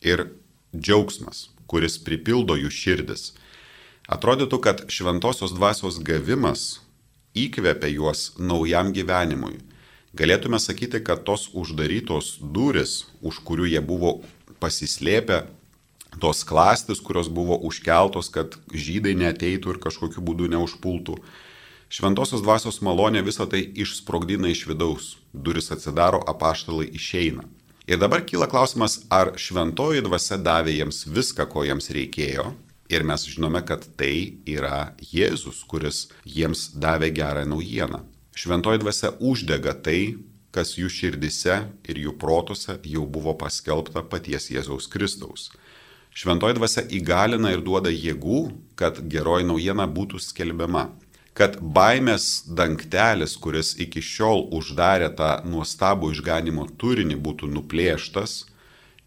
Ir 0.00 0.30
džiaugsmas, 0.74 1.50
kuris 1.68 1.98
pripildo 2.02 2.56
jų 2.58 2.72
širdis. 2.72 3.32
Atrodytų, 4.10 4.58
kad 4.64 4.84
šventosios 4.90 5.54
dvasios 5.54 6.00
gavimas 6.02 6.80
įkvepia 7.38 7.92
juos 7.92 8.32
naujam 8.40 8.90
gyvenimui. 8.92 9.60
Galėtume 10.12 10.58
sakyti, 10.60 11.00
kad 11.00 11.22
tos 11.24 11.48
uždarytos 11.56 12.36
duris, 12.42 13.06
už 13.24 13.40
kurių 13.46 13.70
jie 13.70 13.80
buvo 13.80 14.18
pasislėpę, 14.60 15.46
tos 16.20 16.42
klastis, 16.44 17.00
kurios 17.00 17.30
buvo 17.32 17.56
užkeltos, 17.68 18.28
kad 18.32 18.58
žydai 18.68 19.14
neteitų 19.16 19.72
ir 19.72 19.80
kažkokiu 19.80 20.20
būdu 20.20 20.50
neužpultų, 20.52 21.16
Šventosios 21.92 22.40
dvasios 22.40 22.78
malonė 22.80 23.20
visą 23.20 23.44
tai 23.52 23.66
išsprogdina 23.82 24.48
iš 24.48 24.62
vidaus, 24.70 25.08
duris 25.32 25.66
atsidaro, 25.74 26.22
apaštalai 26.32 26.86
išeina. 26.96 27.44
Ir 27.84 27.98
dabar 28.00 28.22
kyla 28.24 28.46
klausimas, 28.48 29.02
ar 29.12 29.34
šventoji 29.36 30.00
dvasia 30.06 30.38
davė 30.40 30.72
jiems 30.78 31.02
viską, 31.04 31.44
ko 31.52 31.66
jiems 31.68 31.90
reikėjo. 31.92 32.46
Ir 32.88 33.04
mes 33.04 33.26
žinome, 33.28 33.60
kad 33.68 33.84
tai 34.00 34.38
yra 34.48 34.94
Jėzus, 35.04 35.60
kuris 35.68 36.06
jiems 36.24 36.70
davė 36.80 37.12
gerą 37.12 37.44
naujieną. 37.52 38.00
Šventoji 38.40 38.80
dvasia 38.80 39.12
uždega 39.20 39.76
tai, 39.84 40.16
kas 40.48 40.78
jų 40.80 40.88
širdise 40.88 41.60
ir 41.84 42.02
jų 42.06 42.16
protose 42.16 42.78
jau 42.88 43.04
buvo 43.04 43.36
paskelbta 43.36 44.00
paties 44.08 44.48
Jėzaus 44.54 44.88
Kristaus. 44.88 45.50
Šventoji 46.16 46.56
dvasia 46.56 46.88
įgalina 46.88 47.52
ir 47.52 47.60
duoda 47.60 47.92
jėgų, 47.92 48.42
kad 48.80 49.04
geroji 49.12 49.48
naujiena 49.48 49.84
būtų 49.88 50.20
skelbiama 50.20 50.88
kad 51.38 51.58
baimės 51.60 52.44
dangtelis, 52.46 53.36
kuris 53.40 53.74
iki 53.80 54.02
šiol 54.04 54.48
uždarė 54.52 55.12
tą 55.16 55.30
nuostabų 55.48 56.12
išganimo 56.12 56.66
turinį, 56.80 57.16
būtų 57.26 57.48
nuplėštas 57.52 58.42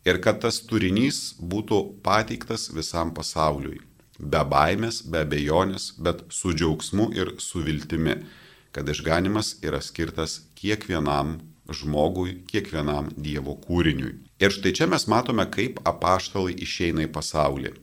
ir 0.05 0.21
kad 0.21 0.41
tas 0.45 0.61
turinys 0.69 1.35
būtų 1.39 1.81
pateiktas 2.05 2.69
visam 2.73 3.13
pasauliui. 3.13 3.81
Be 4.19 4.41
baimės, 4.47 5.01
be 5.03 5.25
abejonės, 5.25 5.91
bet 5.99 6.23
su 6.31 6.53
džiaugsmu 6.55 7.09
ir 7.17 7.35
su 7.43 7.61
viltimi, 7.65 8.21
kad 8.71 8.87
išganimas 8.89 9.57
yra 9.65 9.81
skirtas 9.83 10.39
kiekvienam 10.55 11.41
žmogui, 11.69 12.39
kiekvienam 12.47 13.09
Dievo 13.17 13.57
kūriniui. 13.59 14.13
Ir 14.39 14.53
štai 14.53 14.71
čia 14.77 14.87
mes 14.87 15.07
matome, 15.11 15.45
kaip 15.51 15.81
apaštalai 15.87 16.55
išeina 16.63 17.05
į 17.05 17.11
pasaulį. 17.11 17.73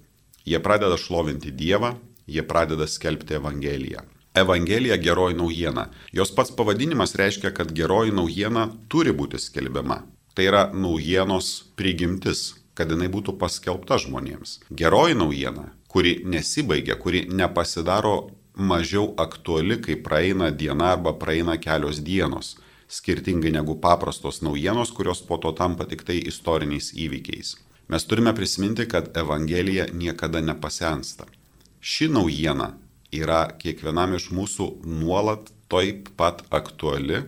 Jie 0.48 0.58
pradeda 0.62 0.96
šlovinti 0.98 1.52
Dievą, 1.54 1.94
jie 2.26 2.42
pradeda 2.46 2.88
skelbti 2.88 3.38
Evangeliją. 3.38 4.06
Evangelija 4.34 4.96
geroji 4.96 5.34
naujiena. 5.34 5.88
Jos 6.12 6.34
pats 6.34 6.56
pavadinimas 6.56 7.14
reiškia, 7.14 7.50
kad 7.50 7.72
geroji 7.72 8.12
naujiena 8.12 8.68
turi 8.88 9.12
būti 9.12 9.38
skelbiama. 9.38 10.02
Tai 10.34 10.44
yra 10.48 10.62
naujienos 10.72 11.48
prigimtis, 11.76 12.54
kad 12.74 12.90
jinai 12.90 13.10
būtų 13.12 13.36
paskelbta 13.40 13.98
žmonėms. 14.00 14.60
Geroji 14.72 15.18
naujiena, 15.20 15.66
kuri 15.88 16.22
nesibaigia, 16.24 16.96
kuri 16.96 17.26
nepasidaro 17.28 18.30
mažiau 18.56 19.12
aktuali, 19.20 19.76
kai 19.84 19.98
praeina 20.00 20.50
diena 20.50 20.94
arba 20.96 21.12
praeina 21.12 21.58
kelios 21.60 22.00
dienos, 22.00 22.56
skirtingai 22.88 23.52
negu 23.52 23.76
paprastos 23.80 24.40
naujienos, 24.40 24.92
kurios 24.96 25.20
po 25.20 25.36
to 25.36 25.52
tampa 25.52 25.84
tik 25.84 26.06
tai 26.08 26.16
istoriniais 26.32 26.94
įvykiais. 26.96 27.56
Mes 27.92 28.08
turime 28.08 28.32
prisiminti, 28.32 28.88
kad 28.88 29.12
Evangelija 29.16 29.90
niekada 29.92 30.40
nepasensta. 30.40 31.28
Ši 31.80 32.08
naujiena 32.08 32.72
yra 33.12 33.44
kiekvienam 33.60 34.16
iš 34.16 34.30
mūsų 34.32 34.68
nuolat 34.88 35.52
taip 35.72 36.10
pat 36.16 36.42
aktuali, 36.50 37.22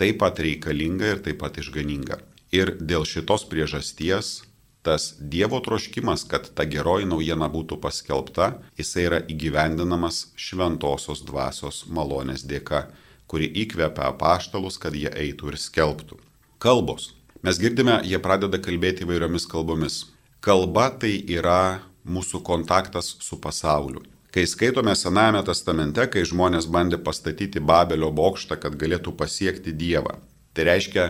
taip 0.00 0.20
pat 0.22 0.40
reikalinga 0.42 1.14
ir 1.14 1.22
taip 1.24 1.40
pat 1.44 1.60
išganinga. 1.60 2.20
Ir 2.54 2.76
dėl 2.80 3.04
šitos 3.08 3.44
priežasties 3.50 4.40
tas 4.86 5.16
Dievo 5.18 5.58
troškimas, 5.60 6.22
kad 6.30 6.46
ta 6.54 6.62
geroji 6.62 7.08
naujiena 7.10 7.48
būtų 7.50 7.80
paskelbta, 7.82 8.52
jisai 8.78 9.08
yra 9.08 9.18
įgyvendinamas 9.26 10.28
šventosios 10.38 11.24
dvasios 11.26 11.82
malonės 11.90 12.46
dėka, 12.46 12.84
kuri 13.26 13.50
įkvepia 13.64 14.06
apaštalus, 14.12 14.78
kad 14.78 14.94
jie 14.94 15.10
eitų 15.10 15.50
ir 15.50 15.58
skelbtų. 15.58 16.20
Kalbos. 16.62 17.16
Mes 17.42 17.58
girdime, 17.58 17.98
jie 18.06 18.20
pradeda 18.22 18.62
kalbėti 18.62 19.02
įvairiomis 19.02 19.50
kalbomis. 19.50 20.04
Kalba 20.38 20.92
tai 21.02 21.16
yra 21.34 21.82
mūsų 22.06 22.44
kontaktas 22.46 23.16
su 23.18 23.40
pasauliu. 23.42 24.06
Kai 24.36 24.42
skaitome 24.44 24.92
Senajame 24.92 25.40
testamente, 25.48 26.04
kai 26.12 26.20
žmonės 26.28 26.66
bandė 26.68 26.98
pastatyti 27.00 27.56
Babelio 27.56 28.10
bokštą, 28.12 28.58
kad 28.60 28.74
galėtų 28.76 29.14
pasiekti 29.16 29.72
Dievą. 29.72 30.18
Tai 30.52 30.66
reiškia, 30.68 31.06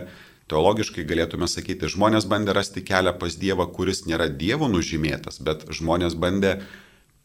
teologiškai 0.47 1.03
galėtume 1.09 1.49
sakyti, 1.51 1.89
žmonės 1.91 2.23
bandė 2.31 2.55
rasti 2.55 2.85
kelią 2.87 3.11
pas 3.19 3.35
Dievą, 3.35 3.65
kuris 3.75 4.05
nėra 4.07 4.29
Dievo 4.31 4.69
nužymėtas, 4.71 5.41
bet 5.43 5.65
žmonės 5.75 6.15
bandė 6.15 6.53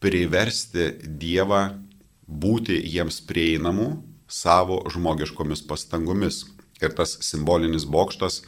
priversti 0.03 0.89
Dievą 1.23 1.61
būti 2.27 2.81
jiems 2.83 3.21
prieinamu 3.23 3.87
savo 4.27 4.81
žmogiškomis 4.91 5.63
pastangomis. 5.71 6.41
Ir 6.83 6.91
tas 6.99 7.15
simbolinis 7.23 7.87
bokštas 7.87 8.41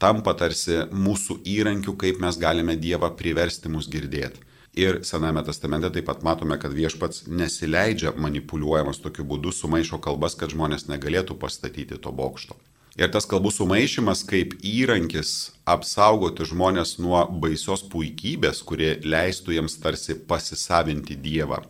tampa 0.00 0.32
tarsi 0.40 0.86
mūsų 0.88 1.42
įrankiu, 1.44 1.98
kaip 2.00 2.24
mes 2.24 2.40
galime 2.40 2.80
Dievą 2.80 3.12
priversti 3.20 3.68
mus 3.68 3.92
girdėti. 3.92 4.53
Ir 4.74 5.04
Sename 5.06 5.42
testamente 5.46 5.86
taip 5.94 6.08
pat 6.08 6.24
matome, 6.26 6.56
kad 6.58 6.72
viešpats 6.74 7.28
nesileidžia 7.30 8.10
manipuliuojamas 8.18 8.98
tokiu 8.98 9.22
būdu, 9.30 9.52
sumaišo 9.54 10.00
kalbas, 10.02 10.34
kad 10.34 10.50
žmonės 10.50 10.88
negalėtų 10.90 11.36
pastatyti 11.38 11.98
to 12.02 12.10
bokšto. 12.10 12.56
Ir 12.98 13.10
tas 13.14 13.26
kalbų 13.30 13.50
sumaišymas 13.54 14.22
kaip 14.26 14.56
įrankis 14.66 15.54
apsaugoti 15.66 16.46
žmonės 16.50 16.96
nuo 17.02 17.24
baisios 17.42 17.82
puikybės, 17.90 18.62
kurie 18.66 18.96
leistų 19.02 19.56
jiems 19.56 19.78
tarsi 19.82 20.14
pasisavinti 20.14 21.16
Dievą. 21.22 21.62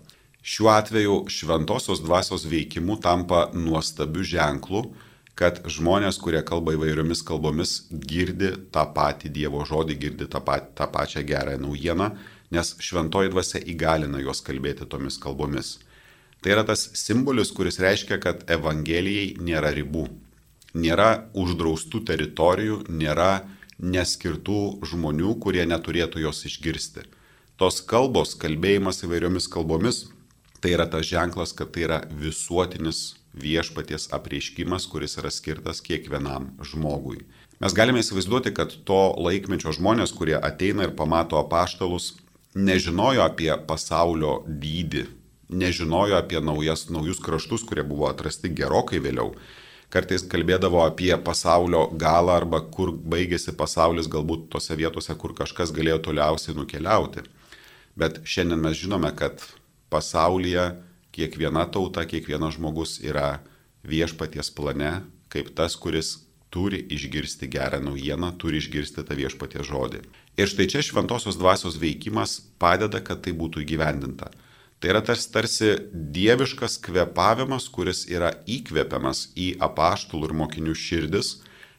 Šiuo 0.44 0.68
atveju 0.72 1.22
šventosios 1.32 2.02
dvasios 2.04 2.44
veikimu 2.48 2.98
tampa 3.04 3.46
nuostabiu 3.56 4.24
ženklu, 4.24 4.90
kad 5.36 5.60
žmonės, 5.68 6.20
kurie 6.20 6.40
kalba 6.46 6.76
įvairiomis 6.76 7.24
kalbomis, 7.26 7.72
girdi 7.90 8.52
tą 8.72 8.84
patį 8.96 9.32
Dievo 9.32 9.64
žodį, 9.68 9.96
girdi 10.00 10.28
tą, 10.28 10.40
pat, 10.44 10.72
tą 10.76 10.88
pačią 10.92 11.24
gerąją 11.24 11.60
naujieną 11.64 12.10
nes 12.54 12.74
šventoji 12.82 13.32
dvasia 13.32 13.60
įgalina 13.60 14.22
juos 14.22 14.42
kalbėti 14.46 14.86
tomis 14.90 15.18
kalbomis. 15.20 15.78
Tai 16.44 16.52
yra 16.54 16.64
tas 16.68 16.90
simbolis, 16.98 17.50
kuris 17.56 17.80
reiškia, 17.80 18.20
kad 18.20 18.44
Evangelijai 18.52 19.34
nėra 19.40 19.72
ribų, 19.74 20.06
nėra 20.76 21.26
uždraustų 21.32 22.02
teritorijų, 22.10 22.82
nėra 22.92 23.46
neskirtų 23.80 24.86
žmonių, 24.86 25.36
kurie 25.40 25.64
neturėtų 25.66 26.22
jos 26.26 26.44
išgirsti. 26.50 27.06
Tos 27.58 27.80
kalbos, 27.86 28.34
kalbėjimas 28.38 29.04
įvairiomis 29.06 29.48
kalbomis, 29.50 30.04
tai 30.60 30.74
yra 30.74 30.86
tas 30.90 31.06
ženklas, 31.06 31.54
kad 31.56 31.70
tai 31.74 31.86
yra 31.86 32.00
visuotinis 32.10 33.14
viešpaties 33.34 34.08
apreiškimas, 34.14 34.86
kuris 34.90 35.18
yra 35.20 35.30
skirtas 35.34 35.82
kiekvienam 35.84 36.52
žmogui. 36.62 37.22
Mes 37.62 37.74
galime 37.74 38.02
įsivaizduoti, 38.02 38.52
kad 38.54 38.74
to 38.86 39.00
laikmečio 39.16 39.72
žmonės, 39.74 40.12
kurie 40.14 40.36
ateina 40.36 40.86
ir 40.86 40.94
pamato 40.98 41.38
apaštalus, 41.38 42.14
nežinojo 42.54 43.24
apie 43.26 43.50
pasaulio 43.66 44.38
dydį, 44.46 45.04
nežinojo 45.50 46.16
apie 46.18 46.40
naujas, 46.40 46.88
naujus 46.90 47.20
kraštus, 47.22 47.66
kurie 47.66 47.84
buvo 47.86 48.08
atrasti 48.08 48.50
gerokai 48.50 49.02
vėliau. 49.02 49.34
Kartais 49.94 50.24
kalbėdavo 50.26 50.80
apie 50.82 51.12
pasaulio 51.22 51.84
galą 52.00 52.34
arba 52.40 52.60
kur 52.74 52.90
baigėsi 52.94 53.54
pasaulis, 53.54 54.08
galbūt 54.10 54.48
tose 54.50 54.74
vietose, 54.78 55.14
kur 55.14 55.34
kažkas 55.38 55.70
galėjo 55.74 56.00
toliausiai 56.08 56.56
nukeliauti. 56.56 57.22
Bet 57.94 58.22
šiandien 58.26 58.62
mes 58.62 58.78
žinome, 58.80 59.12
kad 59.14 59.42
pasaulyje 59.94 60.72
kiekviena 61.14 61.68
tauta, 61.70 62.02
kiekvienas 62.10 62.56
žmogus 62.56 62.98
yra 63.06 63.38
viešpaties 63.86 64.50
plane, 64.56 65.04
kaip 65.30 65.52
tas, 65.54 65.76
kuris 65.78 66.24
turi 66.50 66.80
išgirsti 66.96 67.46
gerą 67.50 67.78
naujieną, 67.84 68.32
turi 68.38 68.58
išgirsti 68.62 69.06
tą 69.06 69.18
viešpatie 69.18 69.62
žodį. 69.66 70.02
Ir 70.34 70.50
štai 70.50 70.66
čia 70.70 70.82
šventosios 70.82 71.38
dvasios 71.38 71.76
veikimas 71.78 72.40
padeda, 72.58 72.98
kad 73.04 73.22
tai 73.22 73.34
būtų 73.38 73.62
įgyvendinta. 73.62 74.32
Tai 74.82 74.90
yra 74.90 75.00
tas 75.06 75.28
tarsi 75.30 75.76
dieviškas 75.92 76.80
kvepavimas, 76.82 77.68
kuris 77.72 78.04
yra 78.10 78.32
įkvepiamas 78.50 79.28
į 79.38 79.54
apaštalų 79.62 80.28
ir 80.28 80.34
mokinių 80.42 80.74
širdis, 80.74 81.36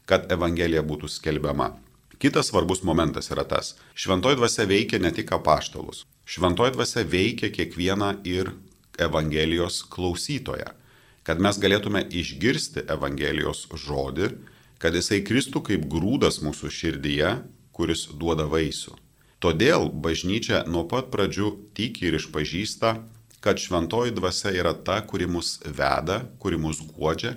kad 0.07 0.31
Evangelija 0.31 0.85
būtų 0.87 1.11
skelbiama. 1.11 1.73
Kitas 2.21 2.49
svarbus 2.49 2.81
momentas 2.87 3.27
yra 3.33 3.43
tas. 3.43 3.75
Šventoji 3.93 4.39
dvasia 4.39 4.63
veikia 4.69 5.01
ne 5.03 5.11
tik 5.11 5.35
apaštalus. 5.35 6.05
Šventoji 6.25 6.77
dvasia 6.77 7.03
veikia 7.03 7.51
kiekvieną 7.51 8.15
ir 8.23 8.53
Evangelijos 8.97 9.83
klausytoją. 9.91 10.71
Kad 11.27 11.41
mes 11.43 11.59
galėtume 11.59 12.05
išgirsti 12.07 12.85
Evangelijos 12.95 13.65
žodį 13.83 14.31
kad 14.81 14.95
jisai 14.95 15.23
kristų 15.25 15.63
kaip 15.65 15.85
grūdas 15.89 16.41
mūsų 16.43 16.69
širdyje, 16.69 17.31
kuris 17.75 18.07
duoda 18.15 18.47
vaisių. 18.49 18.95
Todėl 19.43 19.91
bažnyčia 19.91 20.63
nuo 20.71 20.85
pat 20.89 21.11
pradžių 21.13 21.51
tiki 21.77 22.07
ir 22.07 22.17
išpažįsta, 22.17 22.95
kad 23.43 23.61
šventoji 23.61 24.15
dvasia 24.15 24.55
yra 24.55 24.73
ta, 24.73 25.01
kuri 25.05 25.27
mus 25.29 25.59
veda, 25.65 26.23
kuri 26.41 26.57
mus 26.57 26.79
guodžia 26.81 27.35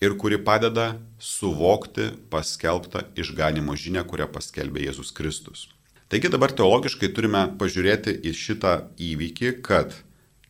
ir 0.00 0.14
kuri 0.20 0.38
padeda 0.44 0.92
suvokti 1.18 2.10
paskelbtą 2.30 3.02
išganimo 3.18 3.74
žinę, 3.76 4.04
kurią 4.06 4.28
paskelbė 4.32 4.86
Jėzus 4.86 5.10
Kristus. 5.16 5.66
Taigi 6.10 6.30
dabar 6.30 6.54
teologiškai 6.54 7.10
turime 7.14 7.42
pažiūrėti 7.58 8.16
į 8.26 8.32
šitą 8.34 8.74
įvykį, 8.98 9.50
kad 9.66 9.94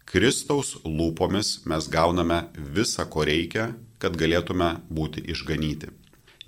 Kristaus 0.09 0.77
lūpomis 0.85 1.61
mes 1.71 1.89
gauname 1.93 2.43
visą, 2.57 3.05
ko 3.07 3.27
reikia, 3.29 3.71
kad 4.01 4.17
galėtume 4.21 4.73
būti 4.89 5.23
išganyti. 5.33 5.93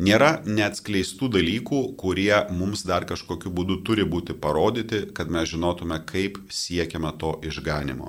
Nėra 0.00 0.40
neatskleistų 0.48 1.28
dalykų, 1.34 1.80
kurie 2.00 2.32
mums 2.50 2.86
dar 2.88 3.04
kažkokiu 3.04 3.50
būdu 3.52 3.82
turi 3.84 4.06
būti 4.08 4.32
parodyti, 4.32 5.02
kad 5.12 5.28
mes 5.28 5.50
žinotume, 5.50 5.98
kaip 6.08 6.38
siekiame 6.48 7.12
to 7.20 7.34
išganimo. 7.44 8.08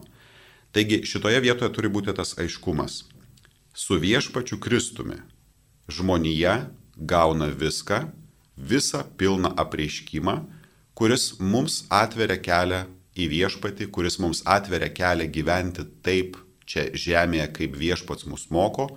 Taigi 0.71 1.03
šitoje 1.03 1.41
vietoje 1.43 1.73
turi 1.75 1.91
būti 1.91 2.15
tas 2.15 2.37
aiškumas. 2.39 3.03
Su 3.75 3.99
viešpačiu 3.99 4.61
Kristumi 4.63 5.19
žmonija 5.91 6.69
gauna 6.95 7.49
viską, 7.51 8.05
visą 8.55 9.03
pilną 9.17 9.51
apreiškimą, 9.59 10.37
kuris 10.95 11.33
mums 11.39 11.83
atveria 11.91 12.39
kelią 12.39 12.85
į 13.13 13.27
viešpatį, 13.33 13.89
kuris 13.91 14.17
mums 14.23 14.41
atveria 14.47 14.87
kelią 14.93 15.27
gyventi 15.27 15.83
taip 16.05 16.39
čia 16.65 16.87
žemėje, 16.95 17.49
kaip 17.59 17.75
viešpats 17.75 18.25
mus 18.29 18.47
moko 18.49 18.87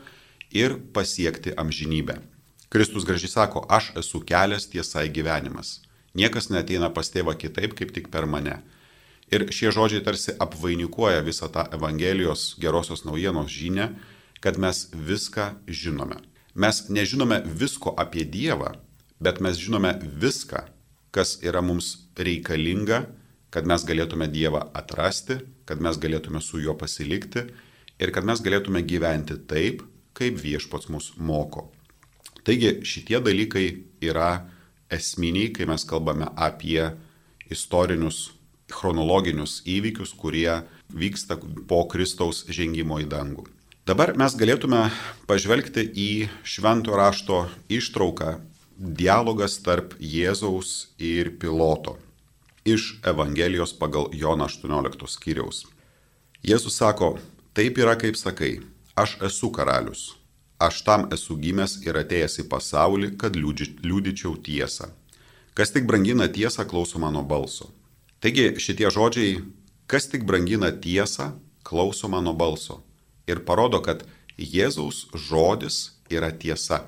ir 0.55 0.79
pasiekti 0.94 1.57
amžinybę. 1.59 2.20
Kristus 2.68 3.05
gražiai 3.05 3.31
sako, 3.31 3.66
aš 3.68 3.92
esu 3.96 4.20
kelias 4.26 4.66
tiesai 4.70 5.09
gyvenimas. 5.09 5.81
Niekas 6.16 6.48
neteina 6.50 6.90
pas 6.90 7.11
tėvą 7.12 7.37
kitaip, 7.38 7.76
kaip 7.79 7.92
tik 7.94 8.09
per 8.11 8.26
mane. 8.26 8.61
Ir 9.31 9.46
šie 9.50 9.72
žodžiai 9.74 10.05
tarsi 10.07 10.35
apvainikuoja 10.38 11.22
visą 11.26 11.48
tą 11.52 11.66
Evangelijos 11.74 12.55
gerosios 12.62 13.05
naujienos 13.05 13.50
žinę, 13.50 13.90
kad 14.40 14.59
mes 14.59 14.87
viską 14.94 15.50
žinome. 15.66 16.20
Mes 16.55 16.87
nežinome 16.88 17.42
visko 17.44 17.92
apie 17.98 18.24
Dievą, 18.24 18.72
bet 19.20 19.42
mes 19.44 19.59
žinome 19.61 19.92
viską, 20.02 20.64
kas 21.11 21.37
yra 21.42 21.62
mums 21.62 22.09
reikalinga, 22.16 23.05
kad 23.50 23.68
mes 23.68 23.85
galėtume 23.88 24.29
Dievą 24.33 24.62
atrasti, 24.74 25.40
kad 25.66 25.83
mes 25.83 25.98
galėtume 26.00 26.40
su 26.42 26.61
juo 26.62 26.74
pasilikti 26.79 27.46
ir 28.00 28.12
kad 28.12 28.24
mes 28.24 28.40
galėtume 28.40 28.83
gyventi 28.87 29.38
taip, 29.50 29.83
kaip 30.16 30.38
viešpats 30.40 30.88
mus 30.92 31.12
moko. 31.16 31.70
Taigi 32.47 32.77
šitie 32.87 33.19
dalykai 33.19 33.67
yra 34.07 34.47
esminiai, 34.93 35.51
kai 35.51 35.67
mes 35.67 35.83
kalbame 35.89 36.29
apie 36.39 36.93
istorinius, 37.51 38.31
chronologinius 38.71 39.61
įvykius, 39.67 40.15
kurie 40.15 40.63
vyksta 40.95 41.39
po 41.67 41.85
Kristaus 41.91 42.45
žengimo 42.47 43.01
į 43.03 43.09
dangų. 43.11 43.47
Dabar 43.87 44.15
mes 44.19 44.35
galėtume 44.39 44.89
pažvelgti 45.31 45.85
į 45.91 46.11
švento 46.47 46.95
rašto 46.99 47.45
ištrauką 47.71 48.37
dialogas 48.77 49.61
tarp 49.63 49.95
Jėzaus 50.03 50.91
ir 50.99 51.37
piloto 51.39 51.97
iš 52.67 52.97
Evangelijos 53.07 53.73
pagal 53.79 54.11
Joną 54.11 54.49
18 54.51 55.07
skyriaus. 55.07 55.65
Jėzus 56.43 56.79
sako, 56.83 57.17
taip 57.55 57.79
yra 57.79 57.95
kaip 57.99 58.19
sakai, 58.19 58.59
aš 58.99 59.17
esu 59.31 59.53
karalius. 59.55 60.15
Aš 60.59 60.83
tam 60.87 61.09
esu 61.12 61.37
gimęs 61.37 61.83
ir 61.85 61.99
atėjęs 62.01 62.38
į 62.40 62.47
pasaulį, 62.49 63.11
kad 63.21 63.37
liūdyčiau 63.37 64.37
tiesą. 64.40 64.88
Kas 65.57 65.73
tik 65.73 65.85
brangina 65.88 66.29
tiesą, 66.33 66.64
klauso 66.69 67.01
mano 67.01 67.23
balso. 67.25 67.69
Taigi 68.21 68.55
šitie 68.61 68.88
žodžiai, 68.92 69.42
kas 69.88 70.09
tik 70.09 70.25
brangina 70.29 70.71
tiesą, 70.73 71.35
klauso 71.64 72.09
mano 72.09 72.33
balso. 72.33 72.81
Ir 73.29 73.45
parodo, 73.45 73.83
kad 73.85 74.07
Jėzaus 74.37 75.07
žodis 75.12 75.97
yra 76.12 76.33
tiesa. 76.33 76.87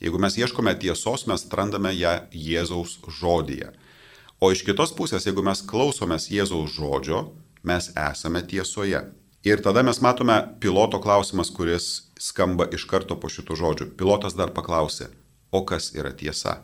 Jeigu 0.00 0.18
mes 0.18 0.36
ieškome 0.36 0.72
tiesos, 0.80 1.26
mes 1.28 1.44
randame 1.52 1.92
ją 1.94 2.14
Jėzaus 2.32 2.98
žodyje. 3.20 3.70
O 4.40 4.50
iš 4.50 4.64
kitos 4.66 4.90
pusės, 4.96 5.28
jeigu 5.28 5.44
mes 5.46 5.62
klausomės 5.62 6.30
Jėzaus 6.32 6.72
žodžio, 6.74 7.28
mes 7.62 7.92
esame 7.94 8.42
tiesoje. 8.42 9.04
Ir 9.42 9.58
tada 9.58 9.82
mes 9.82 9.98
matome 9.98 10.36
piloto 10.60 11.00
klausimas, 11.02 11.50
kuris 11.50 11.86
skamba 12.18 12.68
iš 12.70 12.84
karto 12.86 13.16
po 13.18 13.26
šitų 13.26 13.56
žodžių. 13.58 13.86
Pilotas 13.98 14.36
dar 14.38 14.52
paklausė, 14.54 15.08
o 15.50 15.64
kas 15.66 15.90
yra 15.98 16.12
tiesa? 16.14 16.60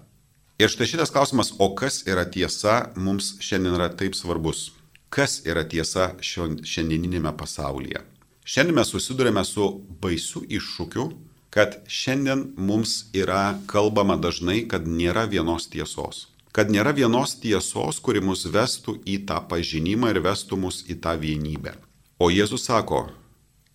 Ir 0.63 0.71
štai 0.71 0.87
šitas 0.91 1.11
klausimas, 1.11 1.51
o 1.59 1.73
kas 1.75 2.05
yra 2.07 2.23
tiesa, 2.23 2.93
mums 2.95 3.33
šiandien 3.43 3.75
yra 3.75 3.89
taip 3.91 4.15
svarbus. 4.15 4.69
Kas 5.11 5.41
yra 5.47 5.65
tiesa 5.67 6.13
šiandieninėme 6.23 7.33
pasaulyje? 7.35 8.05
Šiandien 8.47 8.79
mes 8.79 8.95
susidurėme 8.95 9.43
su 9.43 9.67
baisiu 9.99 10.45
iššūkiu, 10.47 11.09
kad 11.51 11.81
šiandien 11.91 12.53
mums 12.55 13.09
yra 13.11 13.59
kalbama 13.67 14.15
dažnai, 14.23 14.63
kad 14.71 14.87
nėra 14.87 15.27
vienos 15.27 15.67
tiesos. 15.67 16.29
Kad 16.55 16.71
nėra 16.71 16.95
vienos 16.95 17.35
tiesos, 17.43 17.99
kuri 17.99 18.23
mus 18.23 18.47
vestų 18.47 19.01
į 19.03 19.25
tą 19.27 19.43
pažinimą 19.51 20.15
ir 20.15 20.23
vestų 20.31 20.63
mus 20.63 20.85
į 20.87 21.01
tą 21.03 21.19
vienybę. 21.19 21.75
O 22.19 22.31
Jėzus 22.35 22.67
sako, 22.67 23.07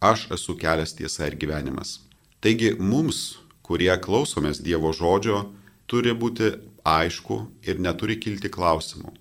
aš 0.04 0.28
esu 0.36 0.58
kelias 0.60 0.96
tiesa 0.98 1.30
ir 1.30 1.40
gyvenimas. 1.40 2.02
Taigi 2.44 2.74
mums, 2.80 3.40
kurie 3.64 3.94
klausomės 4.04 4.60
Dievo 4.60 4.92
žodžio, 4.92 5.46
turi 5.88 6.12
būti 6.12 6.52
aišku 6.84 7.44
ir 7.64 7.80
neturi 7.80 8.20
kilti 8.20 8.52
klausimų 8.52 9.14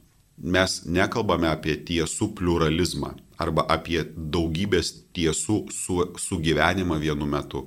mes 0.43 0.83
nekalbame 0.91 1.47
apie 1.51 1.77
tiesų 1.79 2.33
pluralizmą 2.39 3.15
arba 3.43 3.65
apie 3.71 4.03
daugybės 4.17 4.93
tiesų 5.15 5.59
su, 5.71 5.99
sugyvenimą 6.19 6.99
vienu 7.03 7.27
metu. 7.27 7.67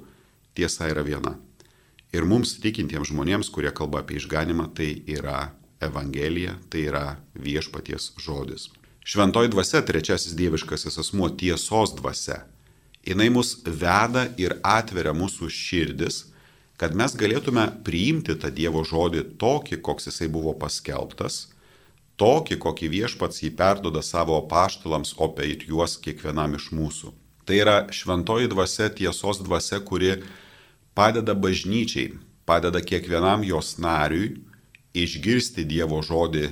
Tiesa 0.56 0.88
yra 0.92 1.04
viena. 1.04 1.36
Ir 2.16 2.24
mums 2.24 2.56
tikintiems 2.64 3.12
žmonėms, 3.12 3.50
kurie 3.52 3.72
kalba 3.76 4.04
apie 4.04 4.20
išganimą, 4.20 4.70
tai 4.76 5.04
yra 5.08 5.52
Evangelija, 5.84 6.56
tai 6.72 6.86
yra 6.88 7.06
viešpaties 7.36 8.14
žodis. 8.24 8.70
Šventoji 9.06 9.52
dvasia, 9.54 9.84
trečiasis 9.86 10.34
dieviškasis 10.34 10.98
asmuo, 10.98 11.30
tiesos 11.30 11.94
dvasia. 11.94 12.40
Jis 13.06 13.30
mus 13.30 13.52
veda 13.66 14.26
ir 14.42 14.58
atveria 14.66 15.14
mūsų 15.14 15.50
širdis, 15.54 16.24
kad 16.82 16.96
mes 16.98 17.14
galėtume 17.14 17.68
priimti 17.86 18.34
tą 18.34 18.50
Dievo 18.50 18.82
žodį 18.82 19.38
tokį, 19.38 19.78
koks 19.86 20.10
jisai 20.10 20.28
buvo 20.28 20.56
paskelbtas 20.58 21.46
tokį, 22.18 22.58
kokį 22.64 22.90
viešpats 22.96 23.44
jį 23.44 23.52
perdoda 23.60 24.02
savo 24.02 24.40
paštalams, 24.50 25.14
o 25.20 25.30
per 25.36 25.68
juos 25.68 25.98
kiekvienam 26.02 26.56
iš 26.58 26.72
mūsų. 26.76 27.12
Tai 27.46 27.60
yra 27.62 27.78
šventoji 27.94 28.50
dvasia, 28.50 28.90
tiesos 28.90 29.44
dvasia, 29.44 29.82
kuri 29.86 30.16
padeda 30.98 31.36
bažnyčiai, 31.38 32.16
padeda 32.48 32.82
kiekvienam 32.82 33.46
jos 33.46 33.76
nariui 33.78 34.40
išgirsti 34.96 35.68
Dievo 35.68 36.02
žodį 36.02 36.50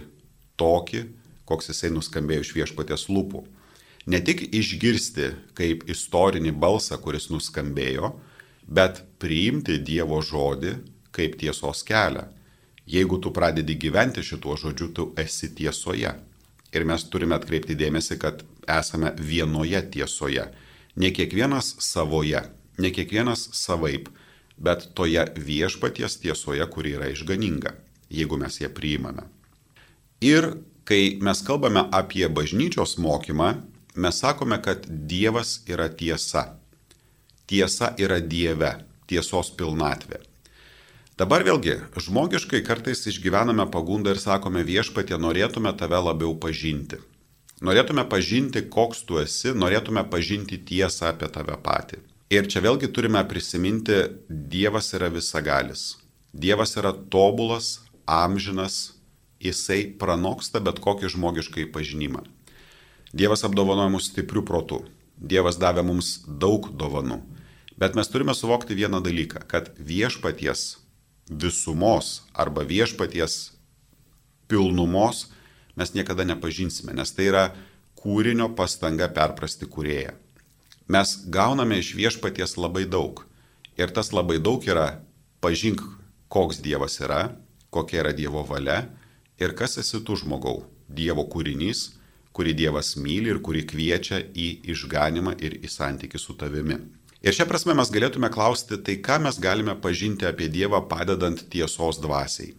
tokį, 0.59 1.05
koks 1.53 1.71
jisai 1.71 1.93
nuskambėjo 1.93 2.43
iš 2.43 2.53
viešpatės 2.57 3.07
lūpų. 3.13 3.45
Ne 4.09 4.19
tik 4.19 4.49
išgirsti 4.51 5.31
kaip 5.55 5.85
istorinį 5.87 6.51
balsą, 6.59 6.97
kuris 6.99 7.29
nuskambėjo, 7.31 8.15
bet 8.67 9.05
priimti 9.21 9.77
Dievo 9.79 10.19
žodį 10.25 10.79
kaip 11.15 11.37
tiesos 11.39 11.85
kelią 11.87 12.27
Jeigu 12.85 13.17
tu 13.17 13.31
pradedi 13.31 13.75
gyventi 13.79 14.23
šituo 14.23 14.57
žodžiu, 14.59 14.89
tu 14.93 15.13
esi 15.17 15.53
tiesoje. 15.55 16.11
Ir 16.73 16.85
mes 16.85 17.05
turime 17.07 17.37
atkreipti 17.37 17.77
dėmesį, 17.79 18.17
kad 18.19 18.43
esame 18.67 19.13
vienoje 19.19 19.79
tiesoje. 19.93 20.49
Ne 20.99 21.13
kiekvienas 21.15 21.75
savoje, 21.79 22.43
ne 22.77 22.91
kiekvienas 22.91 23.47
savaip, 23.55 24.09
bet 24.57 24.89
toje 24.97 25.23
viešpaties 25.37 26.19
tiesoje, 26.25 26.65
kuri 26.67 26.97
yra 26.97 27.07
išganinga, 27.13 27.71
jeigu 28.11 28.37
mes 28.41 28.59
ją 28.59 28.69
priimame. 28.73 29.29
Ir 30.19 30.51
kai 30.87 31.17
mes 31.21 31.41
kalbame 31.45 31.85
apie 31.91 32.27
bažnyčios 32.29 32.97
mokymą, 32.97 33.53
mes 33.95 34.19
sakome, 34.19 34.59
kad 34.61 34.85
Dievas 34.87 35.61
yra 35.69 35.89
tiesa. 35.89 36.57
Tiesa 37.47 37.93
yra 37.99 38.19
Dieve, 38.19 38.75
tiesos 39.07 39.51
pilnatvė. 39.57 40.21
Dabar 41.19 41.43
vėlgi, 41.45 41.75
žmogiškai 42.01 42.63
kartais 42.65 43.03
išgyvename 43.05 43.67
pagundą 43.69 44.15
ir 44.15 44.21
sakome 44.21 44.63
viešpatie, 44.65 45.13
norėtume 45.21 45.69
tave 45.77 45.99
labiau 46.01 46.33
pažinti. 46.33 46.97
Norėtume 47.63 48.03
pažinti, 48.09 48.63
koks 48.73 49.03
tu 49.07 49.19
esi, 49.21 49.53
norėtume 49.53 50.01
pažinti 50.09 50.57
tiesą 50.57 51.11
apie 51.11 51.29
tave 51.31 51.55
patį. 51.63 52.01
Ir 52.33 52.49
čia 52.49 52.63
vėlgi 52.65 52.89
turime 52.89 53.21
prisiminti, 53.29 53.99
Dievas 54.27 54.89
yra 54.97 55.11
visagalis. 55.13 55.99
Dievas 56.33 56.73
yra 56.81 56.95
tobulas, 57.13 57.83
amžinas, 58.09 58.95
jisai 59.43 59.83
pranoksta 59.99 60.61
bet 60.63 60.79
kokį 60.83 61.11
žmogiškai 61.13 61.67
pažinimą. 61.73 62.23
Dievas 63.13 63.43
apdovanoja 63.45 63.91
mus 63.93 64.09
stiprių 64.09 64.41
protų. 64.47 64.83
Dievas 65.17 65.59
davė 65.61 65.83
mums 65.85 66.23
daug 66.27 66.71
dovanų. 66.73 67.19
Bet 67.77 67.97
mes 67.97 68.09
turime 68.09 68.33
suvokti 68.33 68.75
vieną 68.77 69.01
dalyką, 69.05 69.43
kad 69.47 69.69
viešpaties 69.77 70.77
visumos 71.29 72.23
arba 72.33 72.65
viešpaties 72.65 73.53
pilnumos 74.47 75.27
mes 75.75 75.93
niekada 75.93 76.25
nepažinsime, 76.25 76.93
nes 76.93 77.13
tai 77.13 77.29
yra 77.31 77.43
kūrinio 77.97 78.49
pastanga 78.57 79.07
perprasti 79.09 79.69
kurėją. 79.69 80.13
Mes 80.91 81.15
gauname 81.31 81.79
iš 81.79 81.93
viešpaties 81.95 82.57
labai 82.59 82.83
daug. 82.85 83.23
Ir 83.79 83.89
tas 83.93 84.11
labai 84.13 84.37
daug 84.43 84.61
yra 84.67 84.99
pažink, 85.41 85.81
koks 86.33 86.59
Dievas 86.61 86.99
yra, 87.01 87.33
kokia 87.73 88.03
yra 88.03 88.13
Dievo 88.13 88.43
valia 88.45 88.83
ir 89.43 89.53
kas 89.59 89.77
esi 89.81 90.01
tu 90.05 90.17
žmogau. 90.19 90.63
Dievo 90.87 91.25
kūrinys, 91.29 91.91
kurį 92.33 92.55
Dievas 92.63 92.95
myli 92.97 93.31
ir 93.33 93.39
kurį 93.45 93.63
kviečia 93.69 94.19
į 94.33 94.49
išganimą 94.73 95.37
ir 95.43 95.59
į 95.61 95.69
santykių 95.69 96.21
su 96.21 96.35
tavimi. 96.39 96.79
Ir 97.23 97.35
šią 97.35 97.47
prasme 97.47 97.75
mes 97.77 97.91
galėtume 97.93 98.27
klausti, 98.33 98.79
tai 98.83 98.97
ką 98.99 99.21
mes 99.23 99.37
galime 99.39 99.77
pažinti 99.79 100.27
apie 100.27 100.49
Dievą 100.51 100.81
padedant 100.89 101.45
tiesos 101.53 102.01
dvasiai? 102.03 102.51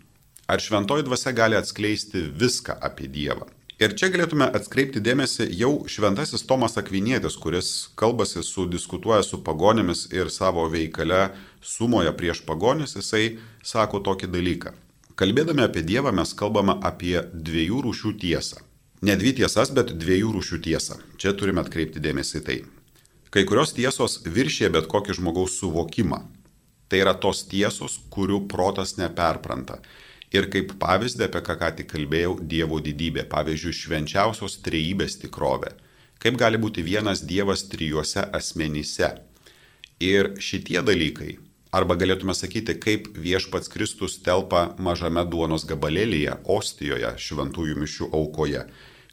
Ar 0.49 0.61
šventoji 0.61 1.05
dvasia 1.05 1.33
gali 1.37 1.57
atskleisti 1.59 2.23
viską 2.41 2.79
apie 2.89 3.11
Dievą? 3.13 3.51
Ir 3.83 3.93
čia 3.99 4.07
galėtume 4.15 4.47
atkreipti 4.55 5.01
dėmesį 5.03 5.49
jau 5.59 5.73
šventasis 5.91 6.47
Tomas 6.47 6.79
Akvinėtis, 6.79 7.35
kuris 7.43 7.71
kalbasi 7.99 8.45
su, 8.47 8.69
diskutuoja 8.71 9.25
su 9.27 9.41
pagonėmis 9.43 10.07
ir 10.15 10.31
savo 10.31 10.69
veikale 10.71 11.33
sumoja 11.59 12.13
prieš 12.15 12.45
pagonis, 12.47 12.95
jisai 12.95 13.41
sako 13.67 13.99
tokį 14.07 14.31
dalyką. 14.31 14.73
Kalbėdami 15.15 15.63
apie 15.63 15.85
Dievą 15.87 16.11
mes 16.11 16.33
kalbame 16.35 16.75
apie 16.83 17.21
dviejų 17.33 17.85
rūšių 17.87 18.11
tiesą. 18.19 18.65
Ne 19.07 19.15
dvi 19.21 19.35
tiesas, 19.39 19.71
bet 19.71 19.93
dviejų 19.95 20.33
rūšių 20.35 20.59
tiesą. 20.65 20.97
Čia 21.23 21.35
turime 21.39 21.63
atkreipti 21.63 22.03
dėmesį 22.03 22.41
tai. 22.47 22.57
Kai 23.31 23.45
kurios 23.47 23.75
tiesos 23.77 24.25
viršė 24.27 24.73
bet 24.75 24.89
kokį 24.91 25.15
žmogaus 25.21 25.55
suvokimą. 25.61 26.19
Tai 26.91 27.01
yra 27.05 27.15
tos 27.15 27.45
tiesos, 27.47 28.01
kurių 28.11 28.41
protas 28.51 28.97
neperpranta. 28.99 29.79
Ir 30.35 30.51
kaip 30.51 30.75
pavyzdį, 30.83 31.29
apie 31.29 31.45
ką 31.47 31.59
ką 31.63 31.71
tik 31.79 31.93
kalbėjau, 31.95 32.35
Dievo 32.43 32.81
didybė, 32.83 33.29
pavyzdžiui, 33.31 33.79
švenčiausios 33.85 34.59
trejybės 34.67 35.21
tikrovė. 35.23 35.77
Kaip 36.19 36.43
gali 36.43 36.59
būti 36.59 36.83
vienas 36.83 37.23
Dievas 37.23 37.69
trijuose 37.71 38.27
asmenyse. 38.35 39.13
Ir 40.03 40.35
šitie 40.43 40.81
dalykai, 40.83 41.37
arba 41.75 41.99
galėtume 41.99 42.35
sakyti, 42.39 42.79
kaip 42.79 43.13
viešpats 43.19 43.71
Kristus 43.73 44.17
telpa 44.23 44.69
mažame 44.79 45.25
duonos 45.27 45.67
gabalėlyje, 45.69 46.41
ostijoje, 46.57 47.15
šventųjų 47.27 47.79
mišių 47.83 48.13
aukoje 48.15 48.67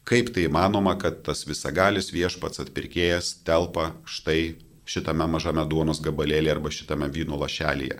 Kaip 0.07 0.31
tai 0.33 0.47
įmanoma, 0.47 0.95
kad 0.97 1.21
tas 1.27 1.43
visagalis 1.45 2.09
viešpats 2.13 2.63
atpirkėjas 2.63 3.35
telpa 3.45 3.91
štai 4.09 4.55
šitame 4.89 5.27
mažame 5.29 5.63
duonos 5.69 6.01
gabalėlėje 6.01 6.55
arba 6.55 6.71
šitame 6.73 7.09
vyno 7.13 7.37
lašelėje. 7.39 7.99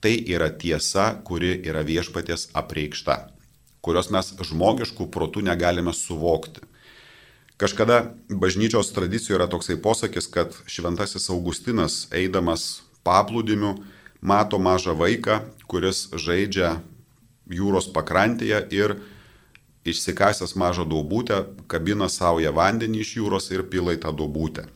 Tai 0.00 0.14
yra 0.30 0.48
tiesa, 0.48 1.10
kuri 1.26 1.52
yra 1.68 1.82
viešpatės 1.84 2.48
apreikšta, 2.56 3.18
kurios 3.84 4.08
mes 4.14 4.32
žmogiškų 4.40 5.08
protų 5.12 5.44
negalime 5.50 5.92
suvokti. 5.92 6.64
Kažkada 7.58 8.14
bažnyčios 8.30 8.92
tradicijoje 8.94 9.40
yra 9.40 9.48
toksai 9.50 9.76
posakis, 9.82 10.30
kad 10.30 10.54
šventasis 10.70 11.26
Augustinas, 11.34 12.06
eidamas 12.14 12.84
paplūdimiu, 13.08 13.74
mato 14.20 14.60
mažą 14.60 14.94
vaiką, 14.98 15.40
kuris 15.70 16.06
žaidžia 16.12 16.78
jūros 17.48 17.88
pakrantėje 17.94 18.64
ir 18.76 18.98
išsikasęs 19.88 20.56
mažą 20.56 20.84
daubutę, 20.88 21.44
kabina 21.66 22.08
savoje 22.12 22.50
vandenį 22.52 23.04
iš 23.04 23.14
jūros 23.20 23.48
ir 23.54 23.64
pila 23.72 23.94
į 23.96 24.02
tą 24.04 24.12
daubutę. 24.12 24.68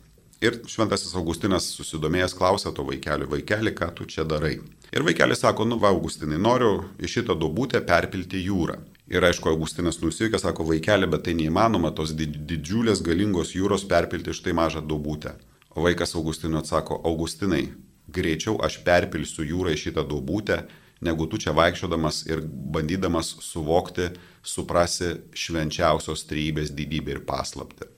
Ir 0.42 0.56
šventasis 0.66 1.14
Augustinas 1.14 1.68
susidomėjęs 1.76 2.32
klausė 2.34 2.72
to 2.74 2.82
vaikelio, 2.86 3.28
vaikeli, 3.30 3.70
ką 3.78 3.92
tu 3.94 4.08
čia 4.10 4.24
darai. 4.26 4.56
Ir 4.92 5.04
vaikelis 5.06 5.40
sako, 5.44 5.64
nu 5.68 5.78
va, 5.78 5.92
Augustinai, 5.94 6.40
noriu 6.42 6.82
į 6.98 7.10
šitą 7.12 7.36
duobutę 7.38 7.80
perpilti 7.86 8.40
jūrą. 8.42 8.80
Ir 9.12 9.22
aišku, 9.28 9.52
Augustinas 9.52 10.00
nusivykė, 10.02 10.40
sako, 10.42 10.66
vaikeli, 10.72 11.06
bet 11.12 11.22
tai 11.28 11.36
neįmanoma 11.38 11.92
tos 11.94 12.16
didžiulės 12.16 13.04
galingos 13.06 13.54
jūros 13.54 13.86
perpilti 13.86 14.34
štai 14.34 14.56
mažą 14.58 14.82
duobutę. 14.82 15.36
O 15.76 15.86
vaikas 15.86 16.16
Augustinui 16.18 16.58
atsako, 16.58 16.98
Augustinai, 17.06 17.68
greičiau 18.08 18.58
aš 18.64 18.80
perpilsiu 18.86 19.46
jūrą 19.46 19.74
į 19.74 19.80
šitą 19.86 20.04
duobutę, 20.08 20.62
negu 21.02 21.26
tu 21.26 21.38
čia 21.42 21.54
vaikščiodamas 21.56 22.22
ir 22.30 22.42
bandydamas 22.44 23.34
suvokti, 23.42 24.10
suprasi 24.42 25.16
švenčiausios 25.34 26.26
trybės 26.30 26.72
didybę 26.74 27.16
ir 27.16 27.24
paslapti. 27.26 27.88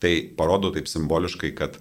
Tai 0.00 0.12
parodo 0.36 0.72
taip 0.72 0.88
simboliškai, 0.88 1.52
kad 1.56 1.78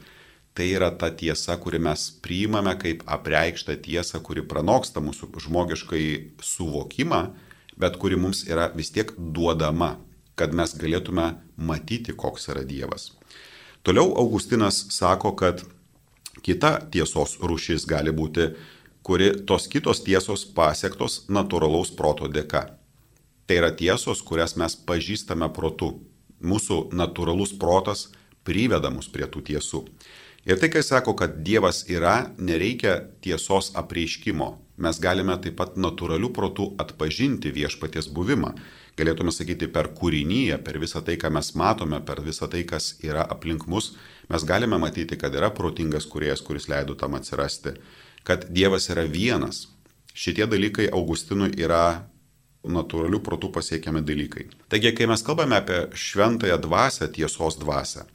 tai 0.56 0.70
yra 0.72 0.90
ta 0.96 1.10
tiesa, 1.12 1.58
kuri 1.60 1.82
mes 1.84 2.08
priimame 2.24 2.76
kaip 2.80 3.04
apreikštą 3.12 3.76
tiesą, 3.84 4.22
kuri 4.24 4.44
pranoksta 4.48 5.04
mūsų 5.04 5.34
žmogiškai 5.48 6.06
suvokimą, 6.40 7.22
bet 7.76 8.00
kuri 8.00 8.20
mums 8.20 8.46
yra 8.48 8.70
vis 8.76 8.92
tiek 8.96 9.12
duodama, 9.20 9.98
kad 10.40 10.56
mes 10.56 10.76
galėtume 10.80 11.34
matyti, 11.56 12.16
koks 12.16 12.50
yra 12.52 12.64
Dievas. 12.68 13.12
Toliau 13.84 14.16
Augustinas 14.20 14.86
sako, 14.96 15.36
kad 15.36 15.64
kita 16.46 16.78
tiesos 16.94 17.40
rušis 17.42 17.88
gali 17.90 18.14
būti, 18.14 18.52
kuri 19.06 19.32
tos 19.50 19.68
kitos 19.70 20.04
tiesos 20.06 20.46
pasiektos 20.58 21.24
natūralaus 21.30 21.94
proto 21.98 22.30
dėka. 22.30 22.64
Tai 23.46 23.58
yra 23.60 23.72
tiesos, 23.78 24.22
kurias 24.26 24.56
mes 24.58 24.78
pažįstame 24.90 25.50
protu, 25.54 25.92
mūsų 26.42 26.80
natūralus 26.98 27.54
protas 27.62 28.08
priveda 28.46 28.90
mus 28.94 29.10
prie 29.10 29.28
tų 29.30 29.44
tiesų. 29.50 29.84
Ir 30.46 30.60
tai, 30.62 30.70
kai 30.70 30.84
sako, 30.86 31.16
kad 31.18 31.40
Dievas 31.46 31.84
yra, 31.90 32.30
nereikia 32.38 33.00
tiesos 33.26 33.72
apreiškimo. 33.78 34.52
Mes 34.78 35.00
galime 35.02 35.38
taip 35.42 35.56
pat 35.58 35.78
natūralių 35.80 36.30
protų 36.36 36.68
atpažinti 36.82 37.54
viešpaties 37.56 38.12
buvimą. 38.14 38.52
Galėtume 38.96 39.32
sakyti 39.36 39.68
per 39.68 39.90
kūrinyje, 39.98 40.62
per 40.64 40.80
visą 40.80 41.02
tai, 41.04 41.18
ką 41.20 41.32
mes 41.36 41.52
matome, 41.60 42.00
per 42.08 42.22
visą 42.24 42.48
tai, 42.52 42.64
kas 42.68 42.94
yra 43.04 43.26
aplink 43.28 43.68
mus, 43.68 43.92
mes 44.32 44.46
galime 44.48 44.80
matyti, 44.80 45.18
kad 45.20 45.36
yra 45.36 45.52
protingas 45.52 46.08
kuriejas, 46.08 46.44
kuris 46.46 46.70
leido 46.72 46.96
tam 46.96 47.18
atsirasti, 47.20 47.76
kad 48.24 48.48
Dievas 48.56 48.88
yra 48.94 49.04
vienas. 49.04 49.66
Šitie 50.16 50.48
dalykai 50.48 50.88
Augustinui 50.96 51.52
yra 51.60 52.08
natūralių 52.66 53.20
protų 53.26 53.52
pasiekiami 53.54 54.02
dalykai. 54.06 54.48
Taigi, 54.72 54.94
kai 54.96 55.10
mes 55.12 55.24
kalbame 55.26 55.60
apie 55.60 55.82
šventąją 55.92 56.56
dvasę, 56.64 57.10
tiesos 57.14 57.60
dvasę, 57.62 58.06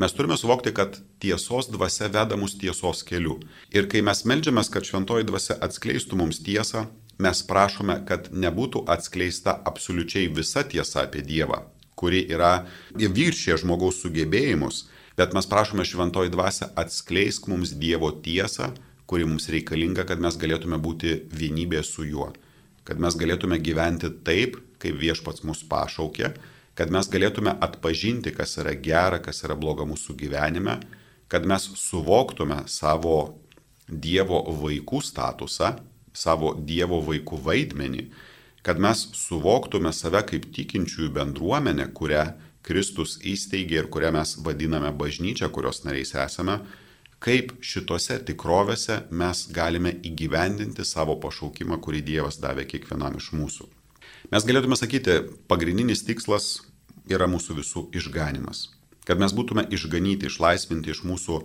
mes 0.00 0.16
turime 0.16 0.38
suvokti, 0.40 0.72
kad 0.74 0.96
tiesos 1.22 1.68
dvasia 1.70 2.08
veda 2.08 2.38
mus 2.40 2.56
tiesos 2.58 3.04
keliu. 3.06 3.36
Ir 3.76 3.92
kai 3.92 4.00
mes 4.06 4.24
melžiamės, 4.24 4.72
kad 4.72 4.88
šventoji 4.88 5.28
dvasia 5.28 5.60
atskleistų 5.60 6.18
mums 6.18 6.40
tiesą, 6.46 6.88
mes 7.20 7.42
prašome, 7.46 8.00
kad 8.08 8.30
nebūtų 8.32 8.84
atskleista 8.90 9.54
absoliučiai 9.68 10.30
visa 10.34 10.64
tiesa 10.64 11.04
apie 11.04 11.22
Dievą, 11.26 11.62
kuri 11.94 12.24
yra 12.32 12.66
viršė 12.96 13.60
žmogaus 13.62 14.00
sugebėjimus, 14.02 14.86
bet 15.20 15.36
mes 15.36 15.48
prašome 15.48 15.84
šventoji 15.84 16.32
dvasia 16.32 16.70
atskleisk 16.80 17.50
mums 17.52 17.76
Dievo 17.76 18.12
tiesą, 18.24 18.72
kuri 19.10 19.26
mums 19.26 19.50
reikalinga, 19.52 20.06
kad 20.08 20.22
mes 20.22 20.38
galėtume 20.40 20.78
būti 20.80 21.18
vienybė 21.34 21.82
su 21.84 22.06
juo 22.06 22.30
kad 22.90 22.98
mes 22.98 23.14
galėtume 23.14 23.60
gyventi 23.62 24.08
taip, 24.26 24.56
kaip 24.82 24.96
viešpats 24.98 25.44
mus 25.46 25.60
pašaukė, 25.70 26.32
kad 26.74 26.90
mes 26.90 27.06
galėtume 27.12 27.52
atpažinti, 27.62 28.32
kas 28.34 28.56
yra 28.58 28.72
gera, 28.74 29.20
kas 29.22 29.44
yra 29.46 29.54
bloga 29.58 29.86
mūsų 29.86 30.16
gyvenime, 30.18 30.78
kad 31.30 31.46
mes 31.46 31.68
suvoktume 31.78 32.64
savo 32.66 33.36
Dievo 33.90 34.44
vaikų 34.58 35.00
statusą, 35.02 35.72
savo 36.12 36.54
Dievo 36.54 37.00
vaikų 37.06 37.38
vaidmenį, 37.44 38.04
kad 38.66 38.80
mes 38.82 39.06
suvoktume 39.16 39.92
save 39.96 40.22
kaip 40.28 40.50
tikinčiųjų 40.54 41.10
bendruomenę, 41.16 41.88
kurią 41.96 42.26
Kristus 42.66 43.16
įsteigė 43.24 43.80
ir 43.80 43.88
kurią 43.92 44.12
mes 44.14 44.36
vadiname 44.44 44.92
bažnyčia, 44.92 45.48
kurios 45.48 45.82
nariais 45.86 46.12
esame, 46.14 46.60
kaip 47.20 47.54
šitose 47.64 48.18
tikrovėse 48.28 49.02
mes 49.10 49.46
galime 49.52 49.94
įgyvendinti 50.04 50.84
savo 50.84 51.16
pašaukimą, 51.20 51.80
kurį 51.84 52.02
Dievas 52.04 52.40
davė 52.40 52.66
kiekvienam 52.68 53.16
iš 53.20 53.30
mūsų. 53.36 53.68
Mes 54.30 54.44
galėtume 54.44 54.76
sakyti, 54.76 55.22
pagrindinis 55.48 56.04
tikslas 56.04 56.60
yra 57.08 57.28
mūsų 57.30 57.56
visų 57.60 57.86
išganimas. 57.96 58.68
Kad 59.08 59.20
mes 59.20 59.32
būtume 59.34 59.64
išganyti, 59.72 60.28
išlaisvinti 60.28 60.92
iš 60.92 61.02
mūsų 61.08 61.40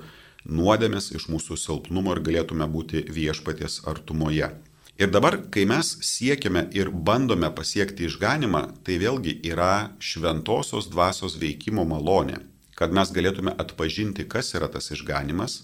nuodėmės, 0.46 1.12
iš 1.18 1.28
mūsų 1.34 1.58
silpnumo 1.60 2.16
ir 2.16 2.24
galėtume 2.26 2.68
būti 2.72 3.06
viešpaties 3.10 3.84
artumoje. 3.90 4.54
Ir 4.96 5.12
dabar, 5.12 5.42
kai 5.52 5.66
mes 5.68 5.98
siekiame 6.08 6.70
ir 6.72 6.90
bandome 6.90 7.50
pasiekti 7.52 8.08
išganimą, 8.08 8.68
tai 8.88 9.00
vėlgi 9.02 9.42
yra 9.52 9.92
šventosios 10.00 10.88
dvasios 10.88 11.36
veikimo 11.42 11.84
malonė 11.84 12.40
kad 12.76 12.94
mes 12.96 13.12
galėtume 13.16 13.56
atpažinti, 13.58 14.28
kas 14.28 14.54
yra 14.58 14.68
tas 14.72 14.92
išganimas 14.92 15.64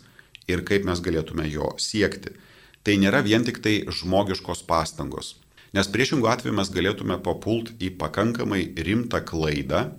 ir 0.50 0.64
kaip 0.68 0.88
mes 0.88 1.04
galėtume 1.04 1.46
jo 1.52 1.74
siekti. 1.80 2.34
Tai 2.82 2.96
nėra 2.98 3.22
vien 3.26 3.44
tik 3.46 3.60
tai 3.62 3.82
žmogiškos 3.86 4.64
pastangos. 4.68 5.36
Nes 5.76 5.88
priešingų 5.92 6.28
atveju 6.28 6.56
mes 6.56 6.72
galėtume 6.74 7.20
papult 7.24 7.72
į 7.80 7.94
pakankamai 8.00 8.64
rimtą 8.76 9.22
klaidą, 9.28 9.92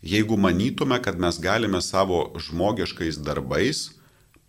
jeigu 0.00 0.38
manytume, 0.40 1.00
kad 1.02 1.18
mes 1.20 1.40
galime 1.42 1.80
savo 1.84 2.30
žmogiškais 2.40 3.18
darbais 3.24 3.88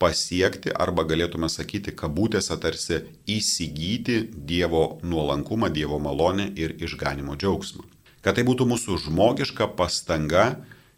pasiekti 0.01 0.73
arba 0.73 1.05
galėtume 1.05 1.49
sakyti, 1.49 1.93
kabutėse 1.93 2.57
tarsi 2.61 3.03
įsigyti 3.29 4.23
Dievo 4.33 4.99
nuolankumą, 5.05 5.69
Dievo 5.69 6.01
malonę 6.01 6.49
ir 6.57 6.75
išganimo 6.81 7.37
džiaugsmą. 7.37 7.85
Kad 8.21 8.37
tai 8.37 8.45
būtų 8.45 8.67
mūsų 8.69 8.99
žmogiška 9.05 9.69
pastanga 9.77 10.45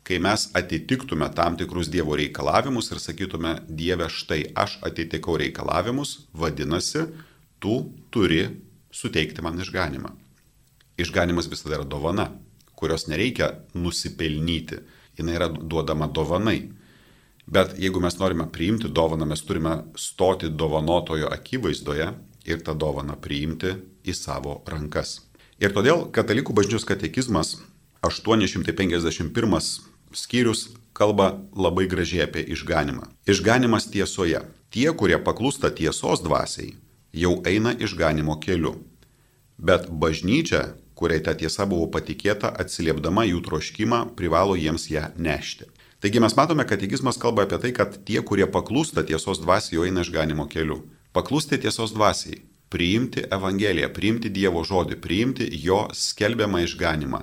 kai 0.04 0.20
mes 0.20 0.50
atitiktume 0.54 1.30
tam 1.36 1.56
tikrus 1.58 1.88
Dievo 1.92 2.16
reikalavimus 2.20 2.92
ir 2.92 3.00
sakytume, 3.00 3.56
Dieve, 3.68 4.10
štai 4.12 4.52
aš 4.56 4.78
atitikau 4.84 5.38
reikalavimus, 5.40 6.28
vadinasi, 6.36 7.08
tu 7.64 7.94
turi 8.12 8.44
suteikti 8.92 9.42
man 9.42 9.60
išganimą. 9.64 10.12
Išganimas 11.00 11.48
visada 11.50 11.80
yra 11.80 11.88
dovana, 11.88 12.30
kurios 12.76 13.08
nereikia 13.08 13.54
nusipelnyti, 13.74 14.84
jinai 15.18 15.38
yra 15.40 15.50
duodama 15.50 16.10
dovanai. 16.12 16.74
Bet 17.46 17.76
jeigu 17.80 18.00
mes 18.00 18.16
norime 18.20 18.48
priimti 18.52 18.88
dovaną, 18.88 19.26
mes 19.26 19.44
turime 19.44 19.84
stoti 19.96 20.50
dovanotojo 20.50 21.28
akivaizdoje 21.32 22.08
ir 22.46 22.64
tą 22.64 22.76
dovaną 22.76 23.18
priimti 23.20 23.76
į 24.04 24.16
savo 24.16 24.62
rankas. 24.68 25.22
Ir 25.60 25.76
todėl 25.76 26.08
Katalikų 26.12 26.56
bažnyčios 26.56 26.88
katekizmas 26.88 27.58
851 28.04 29.60
skyrius 30.14 30.70
kalba 30.94 31.40
labai 31.56 31.88
gražiai 31.88 32.26
apie 32.28 32.44
išganimą. 32.56 33.10
Išganimas 33.28 33.90
tiesoje. 33.92 34.42
Tie, 34.74 34.90
kurie 34.98 35.20
paklūsta 35.22 35.70
tiesos 35.70 36.24
dvasiai, 36.26 36.74
jau 37.14 37.38
eina 37.46 37.74
išganimo 37.78 38.40
keliu. 38.42 38.76
Bet 39.58 39.90
bažnyčia, 39.90 40.74
kuriai 40.98 41.22
ta 41.22 41.36
tiesa 41.38 41.68
buvo 41.70 41.88
patikėta, 41.94 42.50
atsiliepdama 42.50 43.26
jų 43.30 43.44
troškimą, 43.46 44.00
privalo 44.18 44.58
jiems 44.58 44.90
ją 44.90 45.12
nešti. 45.18 45.70
Taigi 46.04 46.20
mes 46.20 46.34
matome, 46.36 46.66
kad 46.68 46.82
tikizmas 46.84 47.16
kalba 47.16 47.46
apie 47.46 47.56
tai, 47.64 47.70
kad 47.72 47.94
tie, 48.04 48.18
kurie 48.28 48.44
paklūsta 48.52 49.06
tiesos 49.08 49.40
dvasiai, 49.40 49.78
jau 49.78 49.86
eina 49.88 50.02
išganimo 50.04 50.50
keliu. 50.52 50.82
Paklūsti 51.16 51.62
tiesos 51.64 51.94
dvasiai, 51.96 52.42
priimti 52.74 53.22
Evangeliją, 53.32 53.88
priimti 53.96 54.28
Dievo 54.36 54.66
žodį, 54.68 54.98
priimti 55.00 55.46
jo 55.64 55.78
skelbiamą 55.96 56.60
išganimą. 56.66 57.22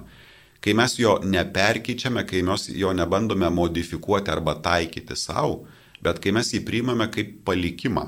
Kai 0.64 0.72
mes 0.80 0.94
jo 0.96 1.18
neperkyčiame, 1.20 2.24
kai 2.24 2.40
mes 2.46 2.64
jo 2.72 2.94
nebandome 2.96 3.50
modifikuoti 3.52 4.32
arba 4.32 4.54
taikyti 4.64 5.16
savo, 5.16 5.66
bet 6.00 6.22
kai 6.24 6.32
mes 6.38 6.48
jį 6.54 6.62
priimame 6.64 7.10
kaip 7.12 7.34
palikimą, 7.44 8.06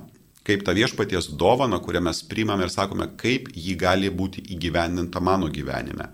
kaip 0.49 0.65
tą 0.65 0.73
viešpaties 0.79 1.35
dovaną, 1.37 1.83
kurią 1.85 2.01
mes 2.09 2.23
priimame 2.33 2.65
ir 2.65 2.73
sakome, 2.73 3.11
kaip 3.21 3.53
jį 3.53 3.77
gali 3.85 4.09
būti 4.09 4.47
įgyvendinta 4.57 5.21
mano 5.21 5.53
gyvenime, 5.53 6.09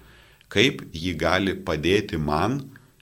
kaip 0.50 0.82
jį 0.90 1.14
gali 1.22 1.54
padėti 1.62 2.18
man 2.18 2.58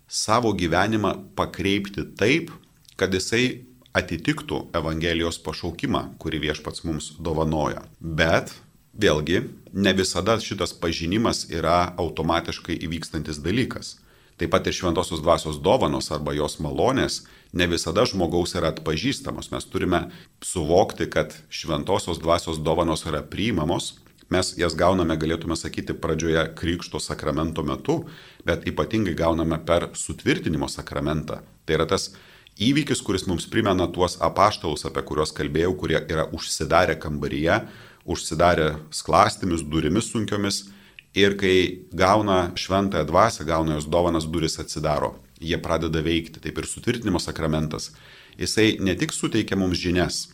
savo 0.08 0.52
gyvenimą 0.56 1.14
pakreipti 1.38 2.06
taip, 2.18 2.52
kad 2.96 3.14
jisai 3.14 3.64
atitiktų 3.96 4.66
Evangelijos 4.76 5.40
pašaukimą, 5.42 6.18
kurį 6.20 6.46
viešpats 6.48 6.84
mums 6.84 7.14
dovanoja. 7.20 7.82
Bet 8.00 8.52
Vėlgi, 8.96 9.42
ne 9.76 9.92
visada 9.92 10.38
šitas 10.40 10.72
pažinimas 10.80 11.44
yra 11.52 11.92
automatiškai 12.00 12.78
įvykstantis 12.86 13.42
dalykas. 13.44 13.98
Taip 14.40 14.52
pat 14.52 14.68
ir 14.68 14.76
šventosios 14.76 15.20
dvasios 15.20 15.58
dovanos 15.60 16.08
arba 16.12 16.32
jos 16.36 16.56
malonės 16.64 17.22
ne 17.56 17.66
visada 17.68 18.04
žmogaus 18.08 18.54
yra 18.56 18.70
atpažįstamos. 18.72 19.50
Mes 19.52 19.68
turime 19.68 20.00
suvokti, 20.44 21.08
kad 21.12 21.36
šventosios 21.52 22.20
dvasios 22.20 22.60
dovanos 22.60 23.04
yra 23.08 23.20
priimamos. 23.20 23.98
Mes 24.32 24.48
jas 24.58 24.74
gauname, 24.74 25.14
galėtume 25.14 25.54
sakyti, 25.54 25.94
pradžioje 25.94 26.42
Krikšto 26.58 26.98
sakramento 26.98 27.62
metu, 27.62 28.00
bet 28.46 28.64
ypatingai 28.66 29.14
gauname 29.14 29.60
per 29.62 29.92
sutvirtinimo 29.94 30.66
sakramentą. 30.66 31.44
Tai 31.66 31.76
yra 31.78 31.86
tas 31.86 32.08
įvykis, 32.58 33.02
kuris 33.06 33.26
mums 33.30 33.46
primena 33.46 33.86
tuos 33.86 34.16
apaštalus, 34.18 34.82
apie 34.88 35.04
kuriuos 35.06 35.34
kalbėjau, 35.36 35.76
kurie 35.78 36.00
yra 36.10 36.26
užsidarę 36.34 36.96
kambaryje, 36.98 37.60
užsidarę 38.06 38.72
sklastimis, 38.90 39.62
durimis 39.62 40.10
sunkiomis 40.10 40.64
ir 41.16 41.38
kai 41.38 41.86
gauna 41.94 42.50
šventąją 42.58 43.06
dvasę, 43.06 43.46
gauna 43.46 43.78
jos 43.78 43.86
dovanas, 43.86 44.26
duris 44.26 44.58
atsidaro, 44.58 45.14
jie 45.40 45.58
pradeda 45.62 46.02
veikti, 46.02 46.42
taip 46.42 46.58
ir 46.58 46.66
sutvirtinimo 46.66 47.22
sakramentas. 47.22 47.92
Jisai 48.36 48.74
ne 48.82 48.98
tik 48.98 49.14
suteikia 49.16 49.56
mums 49.56 49.78
žinias, 49.80 50.26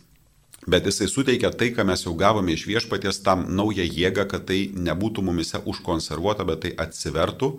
bet 0.66 0.87
jisai 0.87 1.09
suteikia 1.11 1.51
tai, 1.51 1.72
ką 1.75 1.87
mes 1.87 2.05
jau 2.07 2.14
gavome 2.18 2.55
iš 2.55 2.66
viešpaties, 2.70 3.22
tam 3.27 3.46
naują 3.51 3.87
jėgą, 3.87 4.27
kad 4.31 4.46
tai 4.51 4.68
nebūtų 4.75 5.25
mumise 5.27 5.62
užkonservuota, 5.66 6.46
bet 6.48 6.64
tai 6.66 6.75
atsivertų 6.87 7.53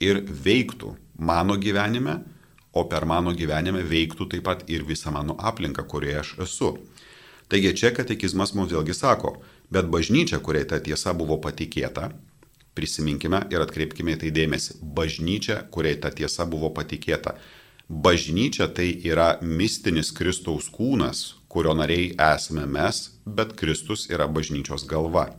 ir 0.00 0.22
veiktų 0.24 0.94
mano 1.18 1.56
gyvenime, 1.60 2.20
o 2.76 2.84
per 2.84 3.06
mano 3.08 3.32
gyvenime 3.32 3.82
veiktų 3.88 4.28
taip 4.32 4.44
pat 4.48 4.64
ir 4.68 4.84
visą 4.84 5.12
mano 5.12 5.36
aplinką, 5.38 5.84
kurioje 5.88 6.20
aš 6.20 6.32
esu. 6.44 6.72
Taigi 7.48 7.72
čia 7.78 7.92
katekizmas 7.94 8.52
mums 8.56 8.72
vėlgi 8.74 8.94
sako, 8.96 9.36
bet 9.70 9.86
bažnyčia, 9.92 10.40
kuriai 10.42 10.66
ta 10.68 10.80
tiesa 10.82 11.14
buvo 11.14 11.38
patikėta, 11.40 12.10
prisiminkime 12.76 13.44
ir 13.52 13.62
atkreipkime 13.62 14.16
į 14.16 14.20
tai 14.24 14.32
dėmesį, 14.34 14.80
bažnyčia, 14.96 15.62
kuriai 15.72 15.96
ta 16.00 16.10
tiesa 16.12 16.44
buvo 16.48 16.72
patikėta. 16.76 17.36
Bažnyčia 17.88 18.66
tai 18.74 18.90
yra 19.06 19.36
mistinis 19.40 20.10
Kristaus 20.12 20.66
kūnas, 20.74 21.36
kurio 21.56 21.72
nariai 21.72 22.12
esame 22.34 22.66
mes, 22.68 22.98
bet 23.24 23.54
Kristus 23.56 24.10
yra 24.12 24.26
bažnyčios 24.28 24.82
galva. 24.84 25.30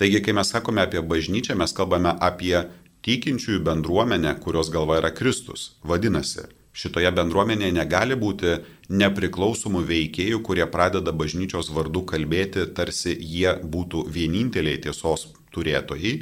Taigi, 0.00 0.22
kai 0.24 0.32
mes 0.32 0.48
sakome 0.48 0.80
apie 0.80 1.02
bažnyčią, 1.04 1.52
mes 1.60 1.74
kalbame 1.76 2.14
apie 2.28 2.62
tikinčiųjų 3.04 3.60
bendruomenę, 3.66 4.32
kurios 4.40 4.70
galva 4.72 4.96
yra 5.02 5.10
Kristus. 5.12 5.74
Vadinasi, 5.84 6.46
šitoje 6.72 7.10
bendruomenėje 7.18 7.74
negali 7.76 8.16
būti 8.16 8.54
nepriklausomų 8.88 9.82
veikėjų, 9.90 10.38
kurie 10.48 10.64
pradeda 10.72 11.12
bažnyčios 11.12 11.68
vardu 11.76 12.06
kalbėti, 12.08 12.64
tarsi 12.78 13.12
jie 13.12 13.52
būtų 13.60 14.06
vieninteliai 14.16 14.80
tiesos 14.86 15.26
turėtojai, 15.52 16.14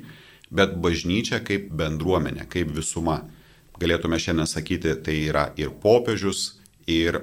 bet 0.51 0.75
bažnyčia 0.83 1.39
kaip 1.47 1.71
bendruomenė, 1.71 2.49
kaip 2.51 2.75
visuma. 2.75 3.21
Galėtume 3.79 4.19
šiandien 4.19 4.51
sakyti, 4.51 4.99
tai 4.99 5.21
yra 5.31 5.47
ir 5.63 5.71
popiežius, 5.87 6.57
ir 6.91 7.23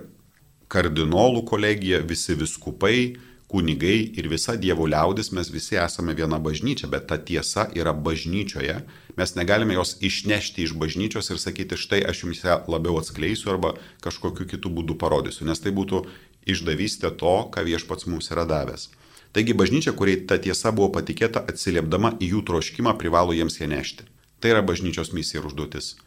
kardinolų 0.70 1.44
kolegija, 1.50 2.00
visi 2.06 2.36
viskupai, 2.38 3.18
kunigai 3.50 4.12
ir 4.22 4.28
visa 4.30 4.54
Dievo 4.62 4.86
liaudis, 4.86 5.32
mes 5.34 5.50
visi 5.50 5.80
esame 5.82 6.14
viena 6.14 6.38
bažnyčia, 6.40 6.88
bet 6.92 7.08
ta 7.10 7.18
tiesa 7.18 7.66
yra 7.74 7.96
bažnyčioje. 7.98 8.76
Mes 9.18 9.36
negalime 9.36 9.74
jos 9.74 9.96
išnešti 10.06 10.68
iš 10.68 10.76
bažnyčios 10.78 11.34
ir 11.34 11.42
sakyti, 11.42 11.78
štai 11.78 12.04
aš 12.12 12.24
jums 12.24 12.44
ją 12.46 12.60
labiau 12.70 13.00
atskleisiu 13.02 13.56
arba 13.56 13.74
kažkokiu 14.06 14.46
kitų 14.54 14.74
būdų 14.78 15.00
parodysiu, 15.02 15.50
nes 15.50 15.60
tai 15.60 15.74
būtų 15.74 16.06
išdavystė 16.50 17.12
to, 17.18 17.36
ką 17.54 17.66
viešpats 17.66 18.06
mums 18.06 18.30
yra 18.30 18.46
davęs. 18.46 18.92
Taigi 19.34 19.58
bažnyčia, 19.58 19.94
kuriai 19.98 20.22
ta 20.30 20.38
tiesa 20.42 20.72
buvo 20.74 20.94
patikėta, 20.94 21.42
atsiliepdama 21.50 22.16
į 22.22 22.32
jų 22.36 22.46
troškimą, 22.46 22.96
privalo 23.02 23.34
jiems 23.34 23.60
ją 23.60 23.68
nešti. 23.70 24.06
Tai 24.42 24.54
yra 24.54 24.62
bažnyčios 24.66 25.12
misija 25.14 25.42
ir 25.42 25.50
užduotis. 25.50 25.98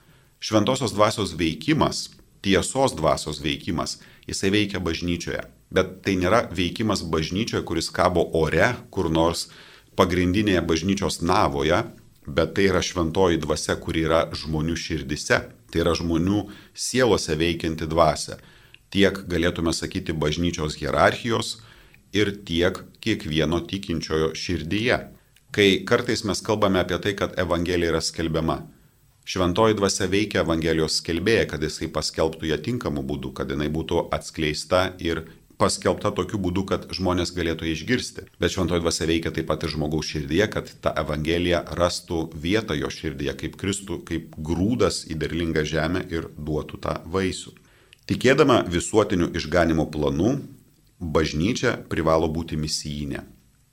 Šventosios 0.42 0.94
dvasios 0.94 1.34
veikimas, 1.38 2.08
tiesos 2.42 2.96
dvasios 2.98 3.38
veikimas 3.42 4.00
jisai 4.28 4.52
veikia 4.54 4.80
bažnyčioje. 4.80 5.42
Bet 5.72 6.02
tai 6.04 6.16
nėra 6.20 6.46
veikimas 6.52 7.02
bažnyčioje, 7.08 7.64
kuris 7.64 7.90
kabo 7.90 8.24
ore, 8.38 8.74
kur 8.90 9.08
nors 9.10 9.48
pagrindinėje 9.96 10.62
bažnyčios 10.68 11.20
navoje, 11.24 11.82
bet 12.26 12.54
tai 12.56 12.68
yra 12.70 12.82
šventoji 12.84 13.40
dvasia, 13.42 13.76
kuri 13.80 14.06
yra 14.06 14.26
žmonių 14.36 14.76
širdise. 14.78 15.42
Tai 15.72 15.80
yra 15.80 15.94
žmonių 15.96 16.46
sielose 16.76 17.32
veikianti 17.40 17.88
dvasia. 17.88 18.36
Tiek 18.92 19.22
galėtume 19.24 19.72
sakyti 19.72 20.12
bažnyčios 20.12 20.76
hierarchijos 20.76 21.62
ir 22.12 22.28
tiek 22.44 22.76
kiekvieno 23.00 23.62
tikinčiojo 23.64 24.34
širdyje. 24.36 24.98
Kai 25.52 25.68
kartais 25.88 26.24
mes 26.28 26.44
kalbame 26.44 26.80
apie 26.80 26.98
tai, 27.00 27.14
kad 27.16 27.32
Evangelija 27.40 27.94
yra 27.94 28.02
skelbiama, 28.04 28.58
Šventoji 29.24 29.76
dvasia 29.78 30.08
veikia 30.10 30.42
Evangelijos 30.42 30.98
skelbėje, 30.98 31.46
kad 31.52 31.62
jisai 31.62 31.86
paskelbtų 31.94 32.48
ją 32.50 32.58
tinkamu 32.58 33.04
būdu, 33.06 33.30
kad 33.36 33.50
jinai 33.54 33.68
būtų 33.70 34.08
atskleista 34.10 34.88
ir 34.98 35.22
paskelbta 35.62 36.10
tokiu 36.10 36.40
būdu, 36.42 36.64
kad 36.66 36.88
žmonės 36.90 37.30
galėtų 37.36 37.68
ją 37.68 37.76
išgirsti. 37.76 38.24
Bet 38.42 38.54
šventoji 38.54 38.82
dvasia 38.82 39.06
veikia 39.06 39.30
taip 39.34 39.46
pat 39.46 39.62
ir 39.62 39.70
žmogaus 39.76 40.08
širdyje, 40.10 40.48
kad 40.50 40.72
ta 40.82 40.90
Evangelija 40.98 41.62
rastų 41.78 42.24
vietą 42.34 42.74
jo 42.74 42.90
širdyje, 42.90 43.36
kaip 43.44 43.54
Kristų, 43.60 44.00
kaip 44.08 44.34
grūdas 44.34 45.04
į 45.06 45.20
derlingą 45.22 45.62
žemę 45.70 46.02
ir 46.10 46.26
duotų 46.34 46.82
tą 46.82 46.96
vaisių. 47.14 47.54
Tikėdama 48.10 48.64
visuotiniu 48.66 49.30
išganimo 49.38 49.86
planu, 49.94 50.34
bažnyčia 50.98 51.76
privalo 51.90 52.26
būti 52.26 52.58
misijinė. 52.58 53.22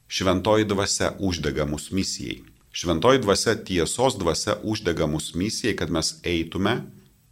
Šventoji 0.09 0.69
dvasia 0.69 1.15
uždega 1.17 1.65
mus 1.69 1.89
misijai. 1.93 2.43
Šventoji 2.71 3.19
dvasia, 3.19 3.55
tiesos 3.55 4.17
dvasia 4.17 4.60
uždega 4.63 5.08
mus 5.08 5.34
misijai, 5.36 5.75
kad 5.75 5.89
mes 5.89 6.19
eitume 6.23 6.75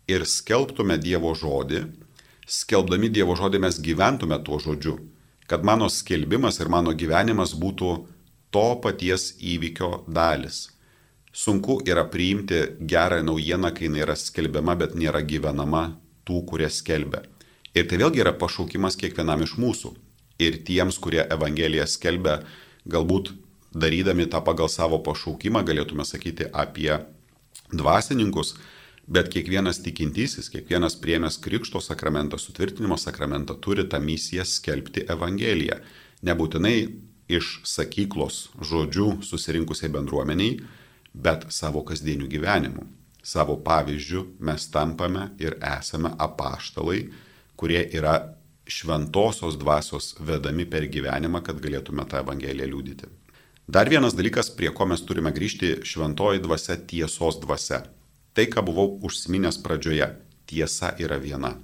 ir 0.10 0.26
skelbtume 0.26 0.98
Dievo 0.98 1.36
žodį. 1.38 1.84
Skelbdami 2.48 3.12
Dievo 3.14 3.36
žodį 3.38 3.62
mes 3.62 3.78
gyventume 3.84 4.40
tuo 4.44 4.58
žodžiu. 4.64 4.98
Kad 5.48 5.64
mano 5.64 5.90
skelbimas 5.94 6.60
ir 6.60 6.72
mano 6.74 6.94
gyvenimas 6.98 7.54
būtų 7.54 7.92
to 8.52 8.68
paties 8.82 9.36
įvykio 9.38 10.08
dalis. 10.08 10.72
Sunku 11.32 11.78
yra 11.86 12.08
priimti 12.10 12.64
gerą 12.82 13.22
naujieną, 13.24 13.70
kai 13.76 13.86
jinai 13.86 14.02
yra 14.08 14.16
skelbiama, 14.18 14.74
bet 14.76 14.96
nėra 14.98 15.22
gyvenama 15.22 15.84
tų, 16.26 16.42
kurie 16.50 16.70
skelbia. 16.74 17.22
Ir 17.78 17.86
tai 17.86 18.00
vėlgi 18.02 18.24
yra 18.24 18.34
pašaukimas 18.34 18.98
kiekvienam 18.98 19.44
iš 19.46 19.54
mūsų. 19.62 19.94
Ir 20.42 20.64
tiems, 20.66 20.98
kurie 20.98 21.22
Evangeliją 21.30 21.86
skelbia, 21.86 22.40
galbūt 22.90 23.36
darydami 23.76 24.28
tą 24.32 24.42
pagal 24.46 24.70
savo 24.70 25.00
pašaukimą, 25.04 25.64
galėtume 25.68 26.06
sakyti 26.06 26.48
apie 26.54 26.92
dvasininkus, 27.74 28.56
bet 29.08 29.30
kiekvienas 29.32 29.80
tikintysis, 29.84 30.50
kiekvienas 30.52 30.98
priemęs 31.00 31.40
Krikšto 31.44 31.82
sakramentą, 31.84 32.38
sutvirtinimo 32.38 32.98
sakramentą 32.98 33.56
turi 33.56 33.88
tą 33.88 34.00
misiją 34.04 34.46
skelbti 34.46 35.06
Evangeliją. 35.08 35.80
Nebūtinai 36.28 36.78
iš 37.32 37.60
sakyklos 37.68 38.48
žodžių 38.64 39.22
susirinkusiai 39.24 39.92
bendruomeniai, 39.94 40.60
bet 41.14 41.48
savo 41.52 41.84
kasdieniu 41.88 42.28
gyvenimu. 42.32 42.88
Savo 43.24 43.58
pavyzdžių 43.60 44.24
mes 44.48 44.68
tampame 44.72 45.30
ir 45.40 45.58
esame 45.60 46.14
apaštalai, 46.16 47.08
kurie 47.60 47.82
yra 47.92 48.16
šventosios 48.68 49.58
dvasios 49.60 50.16
vedami 50.20 50.66
per 50.68 50.88
gyvenimą, 50.92 51.42
kad 51.44 51.60
galėtume 51.64 52.06
tą 52.08 52.22
Evangeliją 52.24 52.68
liūdyti. 52.72 53.17
Dar 53.68 53.90
vienas 53.90 54.14
dalykas, 54.16 54.48
prie 54.56 54.70
ko 54.72 54.86
mes 54.88 55.02
turime 55.04 55.34
grįžti- 55.36 55.74
šventoji 55.90 56.40
dvasia, 56.40 56.78
tiesos 56.88 57.36
dvasia. 57.42 57.84
Tai, 58.34 58.46
ką 58.46 58.64
buvau 58.64 59.00
užsiminęs 59.04 59.58
pradžioje- 59.60 60.08
tiesa 60.48 60.96
yra 60.98 61.20
viena. 61.20 61.58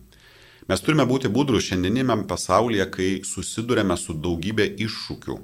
Mes 0.68 0.82
turime 0.82 1.06
būti 1.08 1.32
budrus 1.32 1.64
šiandieniniam 1.64 2.28
pasaulyje, 2.28 2.92
kai 2.92 3.22
susidurėme 3.24 3.98
su 3.98 4.14
daugybė 4.14 4.76
iššūkių. 4.78 5.40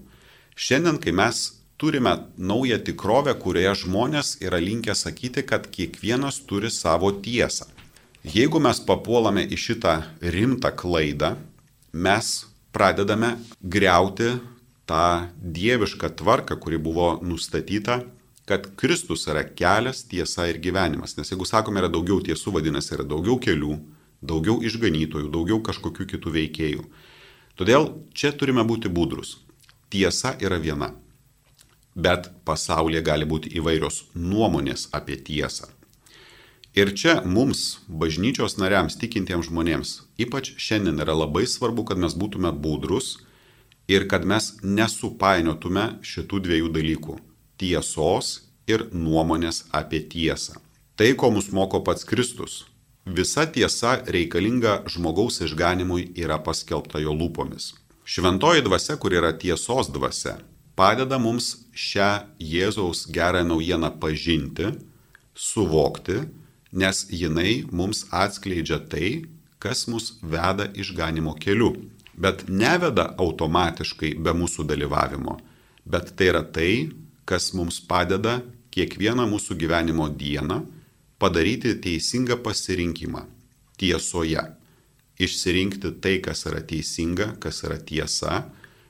Šiandien, 0.55 0.99
kai 0.99 1.11
mes 1.11 1.53
turime 1.77 2.25
naują 2.37 2.77
tikrovę, 2.83 3.33
kurioje 3.39 3.85
žmonės 3.85 4.41
yra 4.41 4.59
linkę 4.59 4.91
sakyti, 4.91 5.43
kad 5.47 5.71
kiekvienas 5.71 6.45
turi 6.45 6.69
savo 6.69 7.11
tiesą. 7.11 7.67
Jeigu 8.25 8.59
mes 8.59 8.79
papuolame 8.79 9.47
į 9.47 9.55
šitą 9.55 10.03
rimtą 10.21 10.75
klaidą, 10.75 11.37
mes 11.93 12.45
pradedame 12.73 13.37
greuti 13.63 14.39
tą 14.89 15.29
dievišką 15.37 16.09
tvarką, 16.17 16.57
kuri 16.57 16.79
buvo 16.81 17.19
nustatyta, 17.21 18.01
kad 18.49 18.65
Kristus 18.75 19.27
yra 19.29 19.43
kelias, 19.45 20.01
tiesa 20.09 20.47
ir 20.49 20.57
gyvenimas. 20.57 21.13
Nes 21.17 21.29
jeigu 21.29 21.45
sakome, 21.45 21.83
yra 21.83 21.91
daugiau 21.93 22.17
tiesų, 22.25 22.55
vadinasi, 22.57 22.95
yra 22.97 23.05
daugiau 23.05 23.37
kelių, 23.37 23.75
daugiau 24.25 24.57
išganytojų, 24.65 25.29
daugiau 25.29 25.61
kažkokių 25.65 26.07
kitų 26.15 26.33
veikėjų. 26.39 26.87
Todėl 27.59 27.91
čia 28.17 28.33
turime 28.33 28.65
būti 28.65 28.89
budrus. 28.89 29.37
Tiesa 29.93 30.33
yra 30.41 30.57
viena. 30.57 30.93
Bet 31.93 32.31
pasaulyje 32.45 33.03
gali 33.05 33.27
būti 33.29 33.51
įvairios 33.59 34.07
nuomonės 34.15 34.87
apie 34.95 35.17
tiesą. 35.17 35.69
Ir 36.77 36.93
čia 36.97 37.19
mums, 37.25 37.81
bažnyčios 37.89 38.57
nariams, 38.61 38.95
tikintiems 39.01 39.49
žmonėms, 39.49 39.95
ypač 40.21 40.53
šiandien 40.61 41.01
yra 41.03 41.17
labai 41.17 41.45
svarbu, 41.49 41.85
kad 41.89 42.01
mes 42.01 42.13
būtume 42.17 42.53
budrus 42.53 43.17
ir 43.89 44.05
kad 44.07 44.25
mes 44.25 44.53
nesupainiotume 44.61 45.85
šitų 46.05 46.39
dviejų 46.45 46.69
dalykų- 46.77 47.17
tiesos 47.59 48.41
ir 48.67 48.85
nuomonės 48.93 49.65
apie 49.73 49.99
tiesą. 50.05 50.61
Tai, 50.95 51.13
ko 51.15 51.31
mus 51.31 51.51
moko 51.51 51.81
pats 51.81 52.03
Kristus. 52.03 52.65
Visa 53.05 53.45
tiesa 53.45 54.03
reikalinga 54.05 54.83
žmogaus 54.85 55.41
išganimui 55.41 56.11
yra 56.15 56.37
paskelbta 56.37 56.99
jo 57.01 57.13
lūpomis. 57.15 57.73
Šventoji 58.05 58.61
dvasia, 58.61 58.97
kur 58.97 59.11
yra 59.11 59.31
tiesos 59.33 59.89
dvasia, 59.89 60.37
padeda 60.75 61.17
mums 61.17 61.65
šią 61.73 62.11
Jėzaus 62.39 63.07
gerą 63.09 63.43
naujieną 63.43 63.89
pažinti, 63.99 64.75
suvokti, 65.35 66.27
nes 66.71 67.07
jinai 67.09 67.65
mums 67.71 68.05
atskleidžia 68.11 68.79
tai, 68.89 69.25
kas 69.59 69.87
mus 69.87 70.19
veda 70.21 70.69
išganimo 70.75 71.33
keliu, 71.39 71.73
bet 72.19 72.45
neveda 72.51 73.13
automatiškai 73.17 74.17
be 74.19 74.33
mūsų 74.35 74.67
dalyvavimo, 74.67 75.37
bet 75.87 76.13
tai 76.19 76.29
yra 76.33 76.43
tai, 76.43 76.91
kas 77.25 77.53
mums 77.55 77.79
padeda 77.79 78.41
kiekvieną 78.75 79.25
mūsų 79.29 79.57
gyvenimo 79.59 80.09
dieną 80.11 80.61
padaryti 81.19 81.75
teisingą 81.83 82.39
pasirinkimą 82.43 83.25
tiesoje. 83.79 84.43
Išsirinkti 85.19 85.91
tai, 86.03 86.19
kas 86.23 86.45
yra 86.47 86.61
teisinga, 86.63 87.33
kas 87.43 87.63
yra 87.67 87.75
tiesa, 87.75 88.45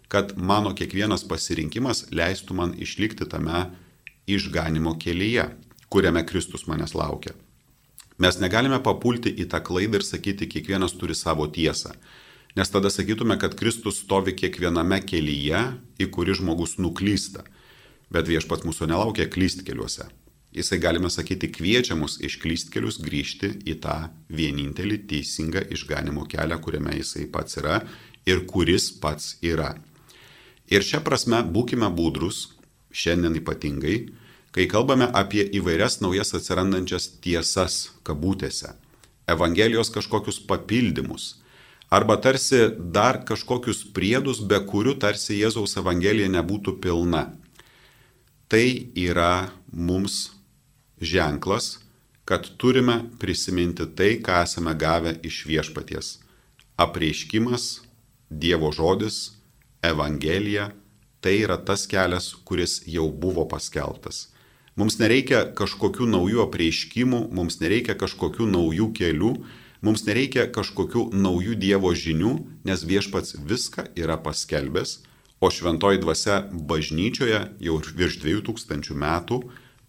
kad 0.09 0.35
mano 0.37 0.75
kiekvienas 0.77 1.23
pasirinkimas 1.29 2.07
leistų 2.13 2.57
man 2.57 2.73
išlikti 2.77 3.25
tame 3.29 3.67
išganimo 4.29 4.95
kelyje, 5.01 5.47
kuriame 5.89 6.21
Kristus 6.25 6.67
manęs 6.69 6.93
laukia. 6.97 7.33
Mes 8.19 8.37
negalime 8.41 8.81
papulti 8.83 9.31
į 9.31 9.47
tą 9.49 9.61
klaidą 9.63 10.01
ir 10.01 10.05
sakyti, 10.05 10.49
kiekvienas 10.49 10.93
turi 10.99 11.15
savo 11.17 11.47
tiesą. 11.47 11.93
Nes 12.57 12.71
tada 12.73 12.89
sakytume, 12.89 13.37
kad 13.39 13.53
Kristus 13.55 14.01
stovi 14.01 14.33
kiekviename 14.37 15.01
kelyje, 15.05 15.61
į 16.01 16.09
kurį 16.13 16.39
žmogus 16.41 16.79
nuklysta. 16.81 17.43
Bet 18.09 18.25
viešpats 18.29 18.65
mūsų 18.65 18.89
nelaukia 18.89 19.27
klyst 19.29 19.61
keliuose. 19.67 20.07
Jisai, 20.49 20.79
galime 20.81 21.11
sakyti, 21.13 21.51
kviečia 21.53 21.93
mus 21.93 22.17
iš 22.25 22.39
klystkelius 22.41 22.97
grįžti 23.05 23.51
į 23.69 23.75
tą 23.83 23.97
vienintelį 24.33 24.97
teisingą 25.11 25.61
išganimo 25.75 26.25
kelią, 26.25 26.57
kuriame 26.57 26.95
jisai 26.97 27.27
pats 27.29 27.59
yra 27.61 27.83
ir 28.25 28.41
kuris 28.49 28.89
pats 28.97 29.35
yra. 29.45 29.75
Ir 30.73 30.81
šią 30.85 31.03
prasme 31.05 31.43
būkime 31.45 31.85
būdrus, 31.93 32.47
šiandien 32.89 33.37
ypatingai, 33.37 33.97
kai 34.49 34.65
kalbame 34.65 35.05
apie 35.13 35.45
įvairias 35.59 35.99
naujas 36.01 36.33
atsirandančias 36.33 37.11
tiesas 37.21 37.91
kabutėse, 38.03 38.73
Evangelijos 39.29 39.91
kažkokius 39.93 40.39
papildymus, 40.49 41.35
arba 41.89 42.17
tarsi 42.21 42.69
dar 42.77 43.23
kažkokius 43.25 43.83
priedus, 43.93 44.39
be 44.39 44.61
kurių 44.61 44.97
tarsi 45.01 45.39
Jėzaus 45.41 45.77
Evangelija 45.81 46.29
nebūtų 46.29 46.77
pilna 46.83 47.27
tai 48.49 48.89
yra 48.97 49.51
mums 49.71 50.31
ženklas, 51.01 51.77
kad 52.25 52.47
turime 52.57 53.03
prisiminti 53.21 53.85
tai, 53.95 54.17
ką 54.25 54.41
esame 54.43 54.73
gavę 54.73 55.13
iš 55.23 55.43
viešpaties. 55.45 56.17
Apreiškimas, 56.77 57.85
Dievo 58.29 58.71
žodis, 58.73 59.31
Evangelija- 59.81 60.71
tai 61.21 61.39
yra 61.45 61.57
tas 61.57 61.85
kelias, 61.87 62.33
kuris 62.45 62.81
jau 62.85 63.09
buvo 63.11 63.45
paskelbtas. 63.45 64.27
Mums 64.75 64.97
nereikia 64.97 65.53
kažkokių 65.53 66.05
naujų 66.09 66.41
apreiškimų, 66.45 67.31
mums 67.31 67.59
nereikia 67.59 67.95
kažkokių 67.95 68.45
naujų 68.49 68.93
kelių, 68.93 69.33
mums 69.81 70.05
nereikia 70.07 70.47
kažkokių 70.51 71.09
naujų 71.13 71.55
Dievo 71.59 71.93
žinių, 71.95 72.33
nes 72.67 72.83
viešpats 72.87 73.37
viską 73.47 73.91
yra 73.99 74.19
paskelbęs 74.21 74.99
O 75.39 75.47
šventoji 75.47 76.01
dvasia 76.03 76.41
bažnyčioje 76.51 77.39
jau 77.63 77.77
virš 77.79 78.17
2000 78.25 78.91
metų 78.91 79.37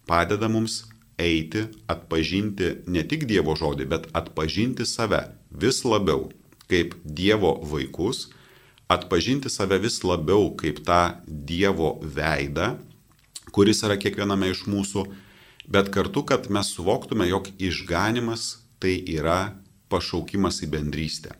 padeda 0.07 0.47
mums 0.47 0.85
eiti, 1.19 1.65
atpažinti 1.91 2.69
ne 2.87 3.03
tik 3.03 3.25
Dievo 3.27 3.57
žodį, 3.59 3.87
bet 3.91 4.07
atpažinti 4.15 4.87
save 4.87 5.25
vis 5.51 5.83
labiau 5.83 6.29
kaip 6.71 6.95
Dievo 7.03 7.57
vaikus, 7.67 8.29
atpažinti 8.87 9.51
save 9.51 9.81
vis 9.83 9.99
labiau 10.07 10.53
kaip 10.55 10.79
tą 10.87 11.19
Dievo 11.27 11.97
veidą, 11.99 12.77
kuris 13.51 13.83
yra 13.83 13.99
kiekviename 13.99 14.53
iš 14.53 14.63
mūsų, 14.71 15.03
bet 15.67 15.91
kartu, 15.91 16.23
kad 16.23 16.47
mes 16.47 16.71
suvoktume, 16.71 17.27
jog 17.27 17.51
išganimas 17.59 18.63
tai 18.79 18.95
yra 19.03 19.57
pašaukimas 19.91 20.61
į 20.65 20.71
bendrystę. 20.73 21.35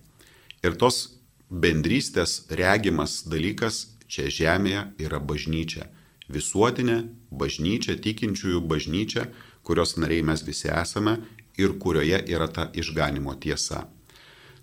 Ir 0.62 0.78
tos 0.78 1.18
bendrystės 1.50 2.46
regimas 2.60 3.22
dalykas 3.28 3.88
čia 4.12 4.28
žemėje 4.30 4.84
yra 5.06 5.20
bažnyčia. 5.20 5.88
Visuotinė 6.32 6.98
bažnyčia, 7.32 7.98
tikinčiųjų 8.00 8.62
bažnyčia, 8.68 9.26
kurios 9.64 9.98
nariai 10.00 10.24
mes 10.24 10.44
visi 10.48 10.70
esame 10.72 11.18
ir 11.60 11.76
kurioje 11.80 12.22
yra 12.32 12.48
ta 12.48 12.70
išganimo 12.74 13.36
tiesa. 13.40 13.88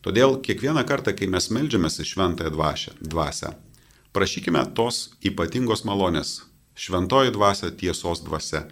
Todėl 0.05 0.39
kiekvieną 0.45 0.85
kartą, 0.89 1.13
kai 1.13 1.29
mes 1.29 1.51
melžiamės 1.53 1.99
į 2.01 2.07
šventąją 2.13 2.53
dvasę, 3.03 3.51
prašykime 4.15 4.63
tos 4.79 5.11
ypatingos 5.27 5.85
malonės, 5.89 6.45
šventoji 6.79 7.35
dvasia 7.35 7.73
tiesos 7.75 8.23
dvasia, 8.25 8.65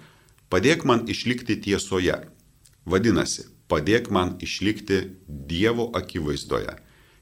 padėk 0.48 0.86
man 0.86 1.04
išlikti 1.10 1.58
tiesoje. 1.66 2.20
Vadinasi, 2.86 3.48
padėk 3.70 4.10
man 4.10 4.36
išlikti 4.42 5.02
Dievo 5.26 5.90
akivaizdoje, 5.96 6.76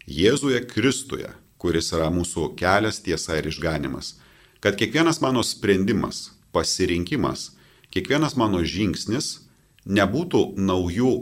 Jėzuje 0.04 0.60
Kristuje, 0.68 1.30
kuris 1.56 1.92
yra 1.96 2.10
mūsų 2.12 2.50
kelias, 2.60 3.00
tiesa 3.00 3.38
ir 3.40 3.48
išganimas. 3.48 4.18
Kad 4.60 4.76
kiekvienas 4.80 5.22
mano 5.24 5.40
sprendimas, 5.44 6.34
pasirinkimas, 6.52 7.54
kiekvienas 7.92 8.36
mano 8.36 8.60
žingsnis 8.60 9.46
nebūtų 9.88 10.54
naujų 10.60 11.14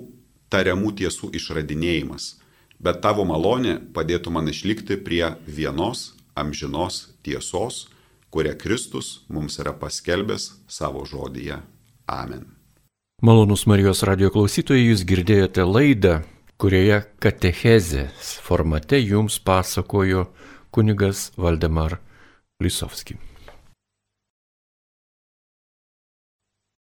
tariamų 0.52 0.92
tiesų 0.98 1.30
išradinėjimas, 1.38 2.36
bet 2.82 3.00
tavo 3.04 3.24
malonė 3.28 3.78
padėtų 3.94 4.34
man 4.34 4.50
išlikti 4.50 4.98
prie 5.06 5.24
vienos 5.46 6.12
amžinos 6.34 7.12
tiesos, 7.22 7.86
kurią 8.32 8.56
Kristus 8.58 9.20
mums 9.28 9.60
yra 9.62 9.74
paskelbęs 9.76 10.50
savo 10.68 11.06
žodyje. 11.08 11.62
Amen. 12.08 12.51
Malonus 13.22 13.68
Marijos 13.70 14.00
radio 14.02 14.32
klausytojai, 14.34 14.88
jūs 14.88 15.04
girdėjote 15.06 15.62
laidą 15.62 16.16
kurioje 16.58 16.96
katechezės 17.22 18.32
formate 18.42 18.98
jums 18.98 19.36
pasakojo 19.38 20.24
kunigas 20.74 21.28
Valdemar 21.38 22.00
Lisovski. 22.58 23.14